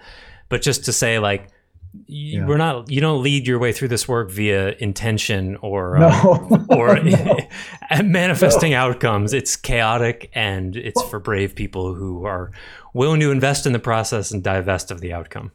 [0.50, 1.50] But just to say, like
[2.08, 2.46] you, yeah.
[2.46, 6.08] we're not you don't lead your way through this work via intention or no.
[6.08, 7.38] uh, or no.
[8.04, 8.78] manifesting no.
[8.78, 12.52] outcomes it's chaotic and it's for brave people who are
[12.94, 15.52] willing to invest in the process and divest of the outcome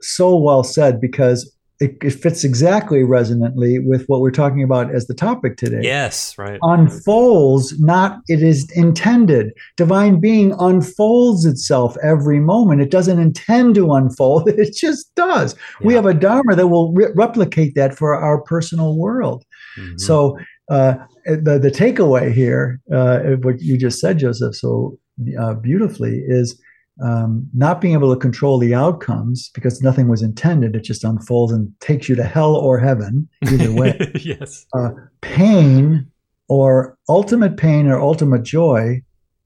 [0.00, 5.06] so well said because it, it, fits exactly resonantly with what we're talking about as
[5.06, 5.80] the topic today.
[5.82, 6.58] Yes, right.
[6.62, 9.52] Unfolds, not it is intended.
[9.76, 12.80] Divine being unfolds itself every moment.
[12.80, 15.54] It doesn't intend to unfold, it just does.
[15.80, 15.86] Yeah.
[15.86, 19.44] We have a Dharma that will re- replicate that for our personal world.
[19.78, 19.98] Mm-hmm.
[19.98, 20.38] So,
[20.70, 20.94] uh,
[21.26, 24.98] the, the takeaway here, uh, what you just said, Joseph, so
[25.38, 26.58] uh, beautifully, is
[27.02, 30.76] um, not being able to control the outcomes because nothing was intended.
[30.76, 34.12] It just unfolds and takes you to hell or heaven, either way.
[34.20, 34.66] yes.
[34.72, 34.90] Uh,
[35.20, 36.10] pain
[36.48, 39.02] or ultimate pain or ultimate joy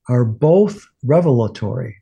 [0.08, 1.96] are both revelatory.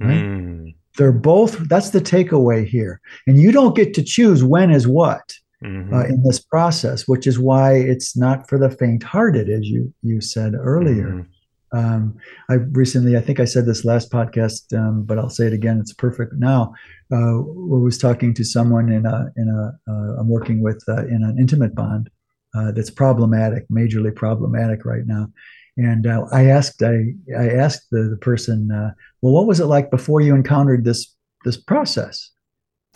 [0.00, 0.24] Right?
[0.24, 0.74] Mm.
[0.96, 3.00] They're both, that's the takeaway here.
[3.26, 5.34] And you don't get to choose when is what.
[5.62, 5.94] Mm-hmm.
[5.94, 10.20] Uh, in this process, which is why it's not for the faint-hearted, as you you
[10.20, 11.06] said earlier.
[11.06, 11.30] Mm-hmm.
[11.74, 12.16] Um,
[12.48, 15.80] I recently, I think I said this last podcast, um, but I'll say it again.
[15.80, 16.72] It's perfect now.
[17.12, 21.06] Uh, I was talking to someone in a in a uh, I'm working with uh,
[21.06, 22.10] in an intimate bond
[22.54, 25.28] uh, that's problematic, majorly problematic right now.
[25.76, 29.66] And uh, I asked I I asked the, the person, uh, well, what was it
[29.66, 31.14] like before you encountered this
[31.44, 32.30] this process?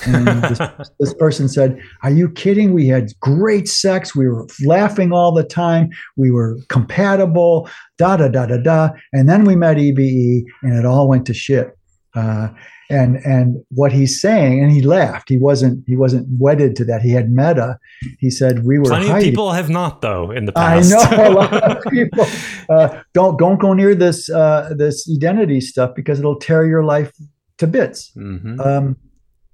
[0.06, 2.72] And this, this, person said, Are you kidding?
[2.72, 4.14] We had great sex.
[4.14, 5.90] We were laughing all the time.
[6.16, 8.90] We were compatible, da da da da da.
[9.12, 11.76] And then we met EBE and it all went to shit.
[12.14, 12.48] Uh,
[12.90, 15.28] and and what he's saying, and he laughed.
[15.28, 17.02] He wasn't he wasn't wedded to that.
[17.02, 17.78] He had meta.
[18.18, 18.86] He said we were.
[18.86, 19.28] Plenty hiding.
[19.28, 20.92] of people have not though in the past.
[20.92, 22.26] I know a lot of people
[22.70, 27.12] uh, don't don't go near this uh, this identity stuff because it'll tear your life
[27.58, 28.10] to bits.
[28.16, 28.58] Mhm.
[28.64, 28.96] Um,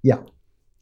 [0.03, 0.19] yeah,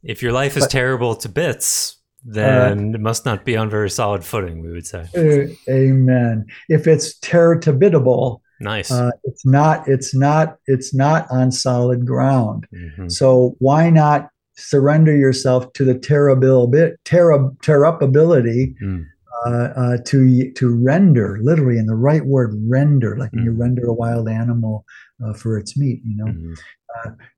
[0.05, 3.91] If your life is but- terrible to bits, then it must not be on very
[3.91, 4.63] solid footing.
[4.63, 5.07] We would say.
[5.17, 6.47] Uh, amen.
[6.69, 8.93] If it's territibitable, Nice.
[8.93, 12.67] uh, it's not it's not it's not on solid ground.
[12.73, 13.11] Mhm.
[13.11, 19.05] So why not surrender yourself to the terribility, terra, terrupability Mm.
[19.47, 23.59] uh, uh, to to render, literally in the right word, render, like when you Mm.
[23.61, 24.85] render a wild animal
[25.25, 26.01] uh, for its meat.
[26.05, 26.55] You know,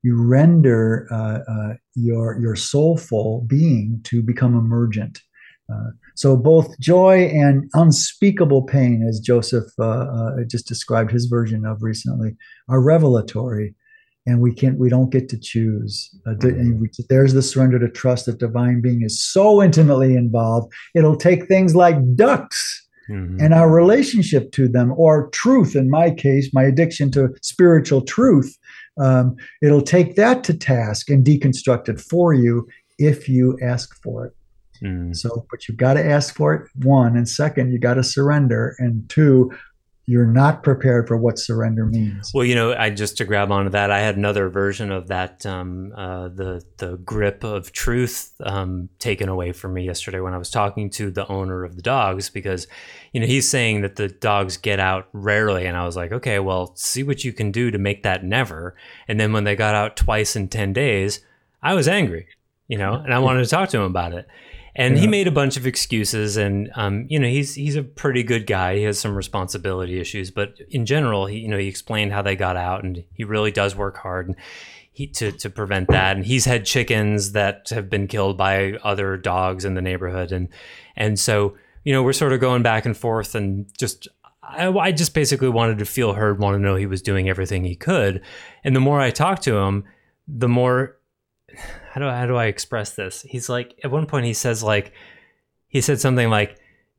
[0.03, 5.21] You render uh, uh, your your soulful being to become emergent.
[5.71, 11.81] Uh, so both joy and unspeakable pain, as Joseph uh, just described his version of
[11.81, 12.35] recently,
[12.69, 13.73] are revelatory,
[14.27, 16.09] and we can't we don't get to choose.
[16.27, 20.71] Uh, we- there's the surrender to trust that divine being is so intimately involved.
[20.93, 23.41] It'll take things like ducks Mhm.
[23.41, 28.55] and our relationship to them, or truth, in my case, my addiction to spiritual truth,
[28.97, 32.67] um, it'll take that to task and deconstruct it for you
[32.97, 34.33] if you ask for it.
[34.83, 35.15] Mm.
[35.15, 37.15] So, but you've got to ask for it, one.
[37.15, 38.75] And second, you got to surrender.
[38.79, 39.51] And two,
[40.07, 42.31] you're not prepared for what surrender means.
[42.33, 45.45] Well, you know, I just to grab onto that, I had another version of that,
[45.45, 50.37] um, uh, the the grip of truth um, taken away from me yesterday when I
[50.37, 52.67] was talking to the owner of the dogs because,
[53.13, 56.37] you know, he's saying that the dogs get out rarely, and I was like, okay,
[56.39, 58.75] well, see what you can do to make that never.
[59.07, 61.21] And then when they got out twice in ten days,
[61.63, 62.27] I was angry,
[62.67, 64.27] you know, and I wanted to talk to him about it.
[64.77, 68.23] And he made a bunch of excuses, and um, you know he's he's a pretty
[68.23, 68.75] good guy.
[68.75, 72.35] He has some responsibility issues, but in general, he you know he explained how they
[72.35, 74.35] got out, and he really does work hard and
[74.91, 76.17] he to to prevent that.
[76.17, 80.49] And he's had chickens that have been killed by other dogs in the neighborhood, and
[80.97, 84.09] and so you know we're sort of going back and forth, and just
[84.43, 87.63] I, I just basically wanted to feel heard, want to know he was doing everything
[87.63, 88.21] he could,
[88.63, 89.85] and the more I talked to him,
[90.27, 90.97] the more
[91.91, 93.21] how do I, how do I express this?
[93.23, 94.91] He's like at one point he says like
[95.67, 96.57] he said something like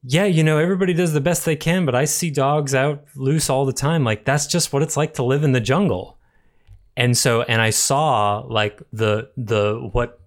[0.08, 3.50] yeah, you know, everybody does the best they can, but I see dogs out loose
[3.50, 4.04] all the time.
[4.04, 6.18] Like that's just what it's like to live in the jungle.
[6.96, 10.20] And so and I saw like the the what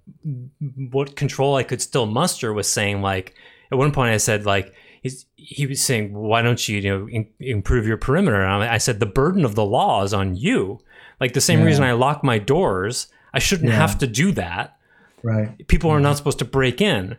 [0.91, 3.35] what control I could still muster was saying like
[3.72, 7.07] at one point I said like he's, he was saying why don't you you know
[7.10, 10.35] in, improve your perimeter and I, I said the burden of the law is on
[10.35, 10.80] you
[11.22, 11.65] like the same Yeah.
[11.65, 13.76] reason I lock my doors I shouldn't Yeah.
[13.76, 14.76] have to do that
[15.23, 15.68] Right.
[15.68, 17.18] people are not supposed to break in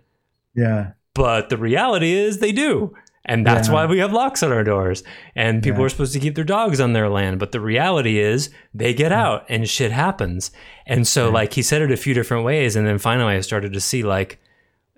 [0.55, 0.93] Yeah.
[1.15, 2.95] but the reality is they do
[3.27, 3.74] and that's Yeah.
[3.74, 5.03] why we have locks on our doors
[5.37, 5.87] and people Yeah.
[5.87, 9.12] are supposed to keep their dogs on their land but the reality is they get
[9.12, 10.51] out and shit happens
[10.87, 11.35] and so Yeah.
[11.35, 14.03] like he said it a few different ways and then finally i started to see
[14.03, 14.39] like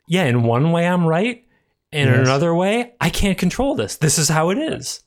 [0.07, 1.45] yeah in one way i'm right
[1.93, 2.27] and in Yes.
[2.29, 5.01] another way i can't control this this is how it is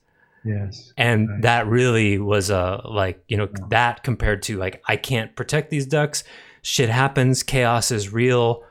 [0.46, 0.92] Yes.
[0.96, 1.42] and Right.
[1.42, 5.86] that really was a like you know that compared to like i can't protect these
[5.86, 6.22] ducks
[6.62, 8.62] shit happens chaos is real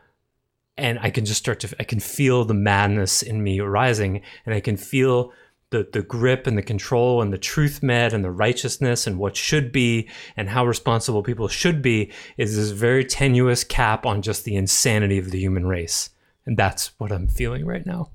[0.77, 4.55] and i can just start to i can feel the madness in me rising and
[4.55, 5.31] i can feel
[5.71, 9.35] the the grip and the control and the truth med and the righteousness and what
[9.35, 10.07] should be
[10.37, 15.17] and how responsible people should be is this very tenuous cap on just the insanity
[15.17, 16.09] of the human race
[16.45, 18.09] and that's what i'm feeling right now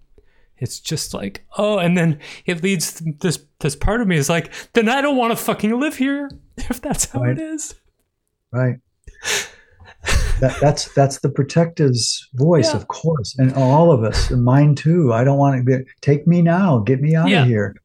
[0.60, 4.52] it's just like oh and then it leads this this part of me is like
[4.74, 7.38] then i don't want to fucking live here if that's how Right.
[7.38, 7.74] it is
[8.52, 8.76] Right.
[10.40, 12.80] that, that's that's the protective's voice, Yeah.
[12.80, 15.12] of course, and all of us, and mine too.
[15.12, 17.42] I don't want to be, take me now, get me out Yeah.
[17.42, 17.76] of here.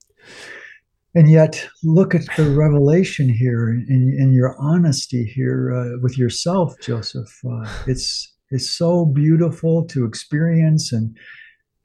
[1.13, 3.87] And yet, look at the revelation here and,
[4.19, 7.31] and your honesty here uh, with yourself, Joseph.
[7.49, 11.15] Uh, it's it's so beautiful to experience, and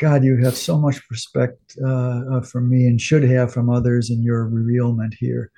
[0.00, 4.10] God, you have so much respect uh, uh, from me and should have from others
[4.10, 5.50] in your revealment here,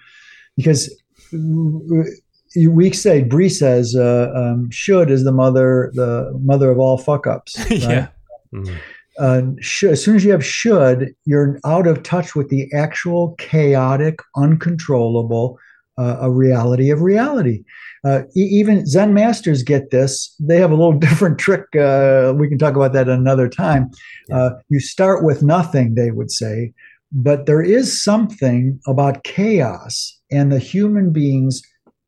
[0.57, 0.95] because
[1.33, 7.27] we say Bree says uh, um, should is the mother the mother of all fuck
[7.27, 7.57] ups.
[7.71, 8.09] yeah
[8.53, 8.79] Mhm.
[9.19, 13.35] Uh, should, as soon as you have should, you're out of touch with the actual
[13.39, 15.59] chaotic, uncontrollable
[15.99, 17.65] uh, a reality of reality.
[18.05, 20.35] Uh, e- even Zen masters get this.
[20.41, 21.65] They have a little different trick.
[21.75, 23.91] Uh, we can talk about that another time.
[24.33, 26.73] Uh, you start with nothing, they would say,
[27.13, 31.63] but there is something about chaos and the human beings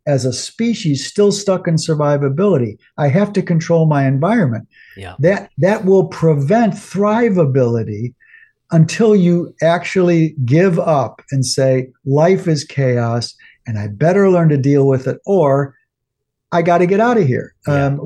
[0.06, 2.76] as a species still stuck in survivability.
[2.98, 4.68] I have to control my environment.
[4.96, 8.14] yeah That that will prevent thrivability
[8.70, 13.34] until you actually give up and say life is chaos
[13.66, 15.74] and I better learn to deal with it, or
[16.52, 17.54] I got to get out of here.
[17.66, 17.86] Yeah.
[17.86, 18.00] Um,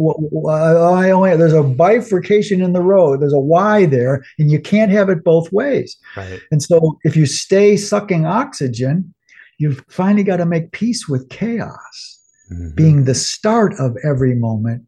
[0.49, 3.21] I only there's a bifurcation in the road.
[3.21, 5.97] There's a Y there, and you can't have it both ways.
[6.17, 6.41] Right.
[6.51, 9.13] And so, if you stay sucking oxygen,
[9.59, 12.19] you've finally got to make peace with chaos
[12.51, 12.75] Mhm.
[12.77, 14.85] being the start of every moment,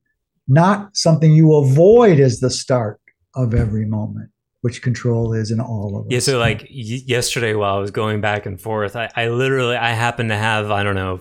[0.48, 2.98] not something you avoid as the start
[3.34, 4.30] of every moment,
[4.62, 6.12] which control is in all of us.
[6.12, 9.76] Yeah, so like y- yesterday while I was going back and forth, I, I literally
[9.76, 11.20] I happened to have I don't know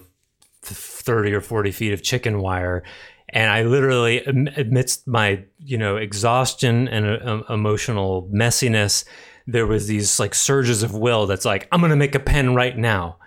[0.61, 2.83] thirty or forty feet of chicken wire,
[3.29, 9.05] and I literally amidst my you know exhaustion and uh, emotional messiness,
[9.47, 12.77] there was these like surges of will that's like I'm gonna make a pen right
[12.77, 13.17] now,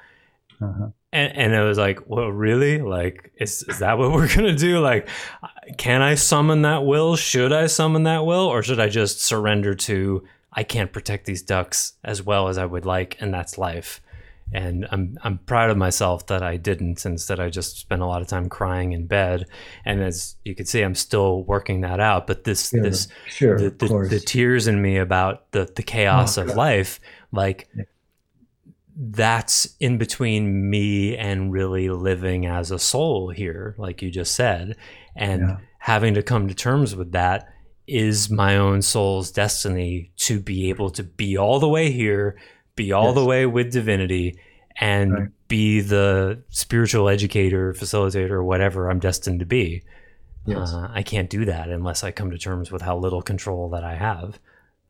[0.60, 0.88] Uh-huh.
[1.12, 2.78] And, and it was like, well, really?
[2.80, 4.80] Like, is, is that what we're going to do?
[4.80, 5.08] Like,
[5.78, 7.16] can I summon that will?
[7.16, 8.46] Should I summon that will?
[8.46, 12.66] Or should I just surrender to, I can't protect these ducks as well as I
[12.66, 14.00] would like, and that's life.
[14.54, 17.06] And I'm, I'm proud of myself that I didn't.
[17.06, 19.46] Instead, I just spent a lot of time crying in bed.
[19.86, 22.26] And as you can see, I'm still working that out.
[22.26, 26.36] But this, Sure, this, sure, the, the, the tears in me about the, the chaos
[26.36, 26.56] Oh, of God.
[26.58, 27.00] life,
[27.32, 27.84] like Yeah.
[28.96, 34.76] That's in between me and really living as a soul here, like you just said,
[35.16, 35.56] and Yeah.
[35.78, 37.48] having to come to terms with that
[37.86, 42.36] is my own soul's destiny to be able to be all the way here,
[42.76, 43.14] be all Yes.
[43.14, 44.38] the way with divinity,
[44.80, 45.28] and Right.
[45.48, 49.82] be the spiritual educator, facilitator, whatever I'm destined to be.
[50.46, 50.72] Yes.
[50.72, 53.84] Uh, I can't do that unless I come to terms with how little control that
[53.84, 54.38] I have.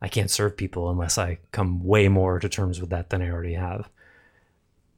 [0.03, 3.29] I can't serve people unless I come way more to terms with that than I
[3.29, 3.89] already have.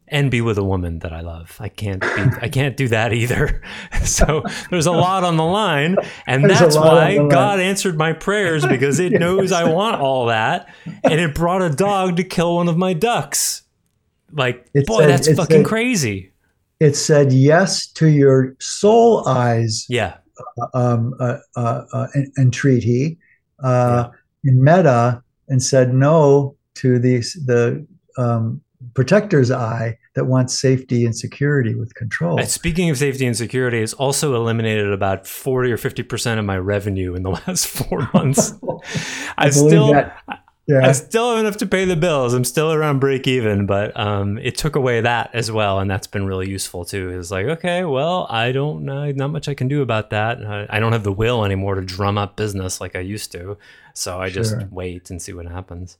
[0.08, 1.58] And be with a woman that I love.
[1.60, 2.08] I can't be,
[2.42, 3.62] I can't do that either.
[4.04, 5.96] So there's a lot on the line,
[6.28, 7.18] and There's that's why.
[7.28, 10.68] God answered my prayers because it knows I want all that,
[11.04, 13.64] and it brought a dog to kill one of my ducks.
[14.32, 16.32] Like, It boy, said- that's fucking said- crazy.
[16.80, 20.18] it said yes to your soul eyes Yeah,
[20.76, 22.08] um, uh, uh, uh,
[22.38, 23.18] entreaty
[23.64, 24.10] uh,
[24.46, 27.86] in meta and said no to the the
[28.18, 28.62] um,
[28.94, 32.40] protector's eye that wants safety and security with control.
[32.40, 36.58] And speaking of safety and security, it's also eliminated about 40 or 50% of my
[36.58, 38.54] revenue in the last four months.
[39.38, 40.18] I, believe still that.
[40.70, 42.34] I still have enough to pay the bills.
[42.34, 46.08] I'm still around break even, but um, it took away that as well, and that's
[46.08, 47.12] been really useful too.
[47.12, 50.44] Is like, okay, well, I don't know, not much I can do about that.
[50.44, 53.58] I, I don't have the will anymore to drum up business like I used to,
[53.94, 55.98] so I just wait and see what happens.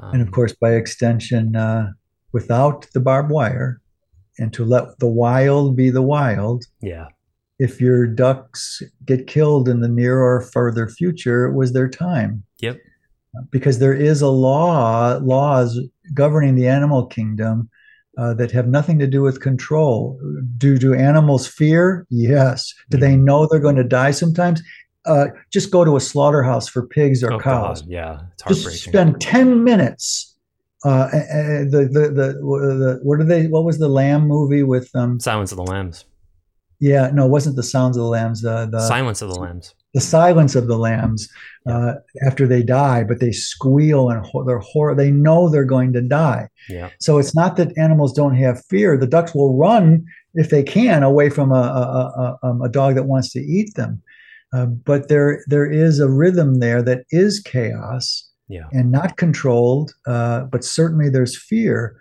[0.00, 1.92] Um, and of course, by extension, uh,
[2.32, 3.80] without the barbed wire,
[4.38, 6.64] and to let the wild be the wild.
[6.80, 7.06] yeah,
[7.60, 12.42] If your ducks get killed in the near or further future, it was their time.
[12.58, 12.78] Yep.
[13.50, 15.80] Because there is a law, laws
[16.12, 17.68] governing the animal kingdom
[18.16, 20.20] uh, that have nothing to do with control.
[20.56, 22.06] Do do animals fear?
[22.10, 22.72] Yes.
[22.90, 24.62] Do they know they're going to die sometimes?
[25.06, 28.62] Uh, just go to a slaughterhouse for pigs or oh cows god, yeah, it's just
[28.62, 28.90] heartbreaking.
[28.90, 30.34] spend 10 minutes
[30.84, 34.94] uh, uh, the, the, the, the, what are they, what was the lamb movie with,
[34.94, 36.04] um, Silence of the Lambs,
[36.78, 39.74] yeah, no, it wasn't the sounds of the lambs, the, the, Silence of the Lambs.
[39.94, 41.28] The silence of the lambs,
[41.66, 41.94] uh,
[42.26, 44.94] after they die, but they squeal and ho- they're horror.
[44.94, 46.48] They know they're going to die.
[46.68, 48.98] Yeah, So it's not that animals don't have fear.
[48.98, 50.04] The ducks will run
[50.34, 53.74] if they can away from a, a, a, um, a dog that wants to eat
[53.76, 54.02] them.
[54.52, 59.92] Uh, but there, there is a rhythm there that is chaos yeah, and not controlled,
[60.06, 61.96] uh, but certainly there's fear.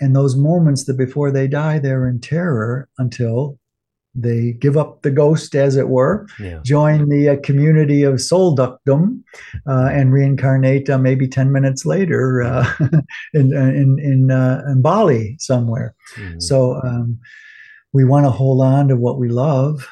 [0.00, 3.58] And those moments that before they die, they're in terror until
[4.14, 6.60] they give up the ghost, as it were, yeah.
[6.64, 9.24] join the uh, community of soul duckdom,
[9.66, 12.70] uh, and reincarnate uh, maybe 10 minutes later uh,
[13.34, 15.94] in, in, in, uh, in Bali somewhere.
[16.16, 16.42] Mhm.
[16.42, 17.18] So um,
[17.92, 19.88] we want to hold on to what we love,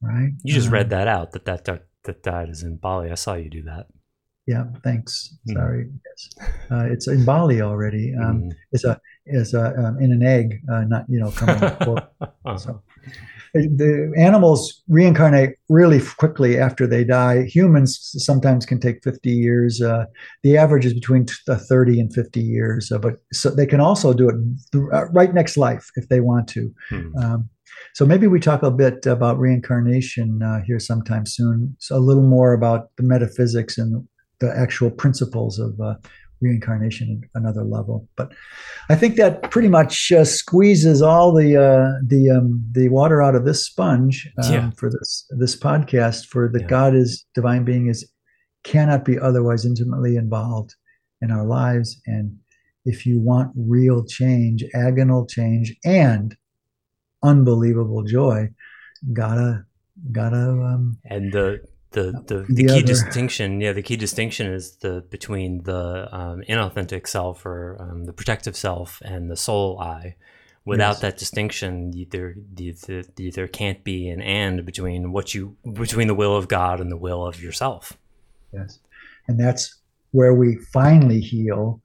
[0.00, 0.30] right?
[0.44, 3.10] You just read that out that that duck that died is in Bali.
[3.10, 3.86] I saw you do that.
[4.46, 5.34] Yeah, thanks.
[5.48, 5.54] Mhm.
[5.54, 5.90] Sorry.
[6.06, 6.46] Yes.
[6.70, 8.14] Uh, it's in Bali already.
[8.14, 8.52] Um, Mhm.
[8.72, 11.58] It's a is a um, in an egg, uh, not you know coming.
[11.84, 12.04] forth.
[12.46, 12.58] Uh-huh.
[12.58, 12.82] So,
[13.54, 17.44] the animals reincarnate really quickly after they die.
[17.44, 19.80] Humans sometimes can take 50 years.
[19.80, 20.04] Uh,
[20.42, 23.80] the average is between t- uh, 30 and 50 years, uh, but so they can
[23.80, 24.36] also do it
[24.72, 26.74] th- uh, right next life if they want to.
[26.90, 27.16] Hmm.
[27.16, 27.48] Um,
[27.94, 31.76] so maybe we talk a bit about reincarnation uh, here sometime soon.
[31.78, 34.06] So a little more about the metaphysics and
[34.40, 35.94] the actual principles of uh,
[36.44, 37.96] reincarnation at another level.
[38.16, 38.28] But
[38.90, 42.48] I think that pretty much uh, squeezes all the uh, the um,
[42.78, 44.70] the water out of this sponge um, Yeah.
[44.78, 46.26] for this this podcast.
[46.26, 46.68] For that Yeah.
[46.76, 48.00] God is divine being is
[48.62, 50.74] cannot be otherwise intimately involved
[51.22, 52.00] in our lives.
[52.06, 52.36] And
[52.84, 56.36] if you want real change, agonal change, and
[57.22, 58.48] unbelievable joy.
[59.12, 59.64] Gotta
[60.12, 60.36] gotta
[60.70, 61.60] um, and the
[61.94, 65.82] the the, the, The key other- distinction yeah the key distinction is the between the
[66.20, 70.16] um, inauthentic self or um, the protective self and the soul i
[70.72, 71.00] without Yes.
[71.04, 71.70] that distinction
[72.14, 75.42] there the, the, the, there can't be an and between what you
[75.84, 77.84] between the will of god and the will of yourself
[78.52, 78.78] Yes.
[79.28, 79.64] And that's
[80.12, 81.80] where we finally heal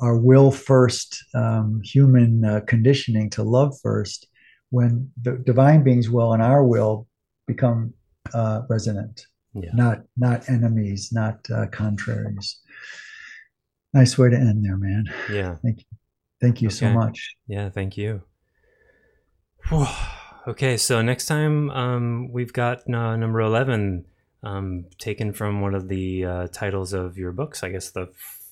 [0.00, 4.26] our will first um, human uh, conditioning to love first
[4.70, 7.06] when the divine being's will and our will
[7.46, 7.92] become
[8.32, 9.16] uh, resonant,
[9.54, 12.60] yeah not not enemies, not uh, contraries.
[13.94, 15.04] Nice way to end there, man.
[15.30, 15.56] yeah
[16.40, 16.94] Thank you so Okay.
[16.94, 17.36] So much.
[17.46, 18.22] Yeah, thank you.
[19.68, 19.86] Whew.
[20.46, 24.04] okay, so next time um, we've got uh, number 11
[24.42, 27.62] um, taken from one of the uh, titles of your books.
[27.62, 28.10] I guess the.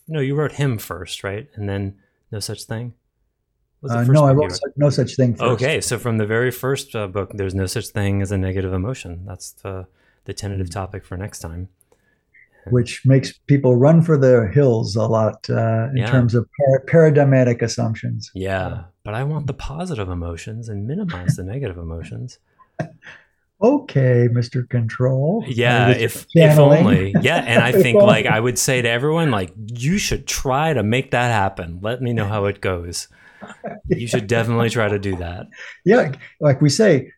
[0.08, 1.48] No, you wrote him first, right?
[1.54, 1.96] And then
[2.30, 2.94] No Such Thing?
[3.88, 5.34] Uh, first no, I wrote such, no such thing.
[5.34, 5.42] First.
[5.42, 8.72] Okay, so from the very first uh, book, there's no such thing as a negative
[8.72, 9.24] emotion.
[9.26, 9.86] That's the,
[10.26, 11.68] the tentative topic for next time.
[12.70, 16.10] which makes people run for the hills a lot uh, in Yeah.
[16.10, 18.30] terms of par- paradigmatic assumptions.
[18.34, 22.38] Yeah, but I want the positive emotions and minimize the negative emotions.
[23.62, 24.68] Okay, Mr.
[24.68, 25.42] Control.
[25.48, 27.14] Yeah, if is if only.
[27.22, 28.26] Yeah, and I think like.
[28.26, 31.78] I would say to everyone like you should try to make that happen.
[31.80, 33.08] Let me know how it goes.
[33.88, 35.46] You should definitely try to do that.
[35.86, 37.10] yeah, like we say,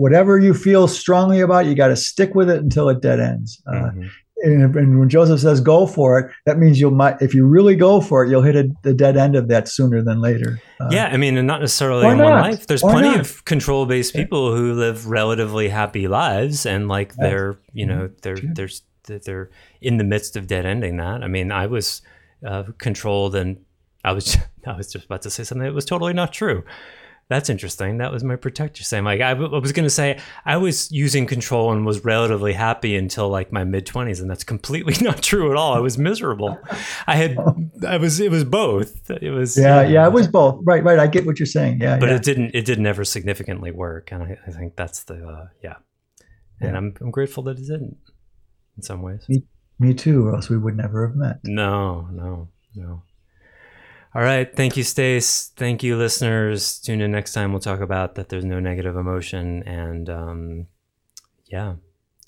[0.00, 3.62] whatever you feel strongly about, you got to stick with it until it dead ends.
[3.66, 4.08] Uh, Mhm.
[4.42, 7.76] and, and when Joseph says go for it, that means you'll might if you really
[7.76, 10.58] go for it, you'll hit a, the dead end of that sooner than later.
[10.80, 12.66] Uh, yeah, I mean, and not necessarily in one life.
[12.66, 13.20] There's plenty not?
[13.20, 17.28] of control-based people who live relatively happy lives, and like Yeah.
[17.28, 18.50] they're, you know, they're Sure.
[18.54, 18.82] there's
[19.26, 19.50] they're
[19.82, 21.22] in the midst of dead ending that.
[21.22, 22.00] I mean, I was
[22.46, 23.58] uh, controlled, and
[24.04, 26.62] I was I was just about to say something that was totally not true.
[27.30, 27.96] That's interesting.
[27.98, 30.90] That was my protector saying, like, I, w- I was going to say I was
[30.90, 35.22] using control and was relatively happy until like my mid twenties, and that's completely not
[35.22, 35.72] true at all.
[35.72, 36.58] I was miserable.
[37.06, 37.38] I had,
[37.86, 39.08] I was, it was both.
[39.10, 40.06] It was, yeah, yeah.
[40.06, 40.60] It was both.
[40.64, 40.98] Right, right.
[40.98, 41.80] I get what you're saying.
[41.80, 42.16] Yeah, but yeah.
[42.16, 45.76] it didn't it did never significantly work and i, I think that's the uh, yeah
[46.60, 46.76] and Yeah.
[46.76, 47.96] I'm, I'm grateful that it didn't
[48.76, 49.46] in some ways Me-
[49.78, 51.36] Me too, or else we would never have met.
[51.44, 53.02] no no no
[54.14, 54.54] all right.
[54.54, 55.52] Thank you stace.
[55.56, 56.78] Thank you listeners.
[56.80, 57.52] Tune in next time.
[57.52, 59.62] We'll talk about that there's no negative emotion.
[59.64, 60.66] And um,
[61.46, 61.74] yeah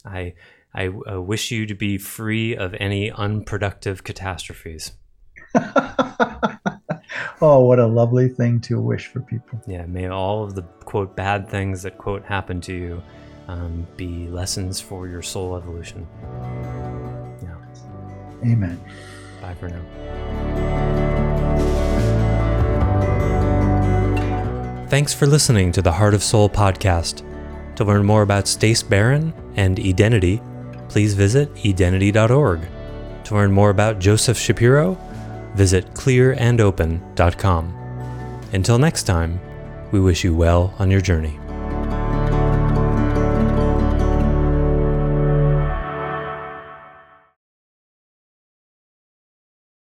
[0.04, 0.34] i
[0.74, 4.92] i uh, wish you to be free of any unproductive catastrophes.
[7.44, 9.60] Oh, what a lovely thing to wish for people.
[9.66, 9.84] yeah.
[9.86, 13.02] May all of the quote bad things that quote happen to you
[13.48, 16.06] um, be lessons for your soul evolution.
[17.42, 17.56] Yeah.
[18.44, 18.80] Amen.
[19.40, 20.41] Bye for now.
[24.92, 27.24] Thanks for listening to the Heart of Soul podcast.
[27.76, 30.42] To learn more about Stace Barron and Identity,
[30.90, 32.60] please visit identity.org.
[33.24, 34.98] To learn more about Joseph Shapiro,
[35.54, 37.64] visit clearandopen.com.
[38.52, 39.40] Until next time,
[39.92, 41.38] we wish you well on your journey.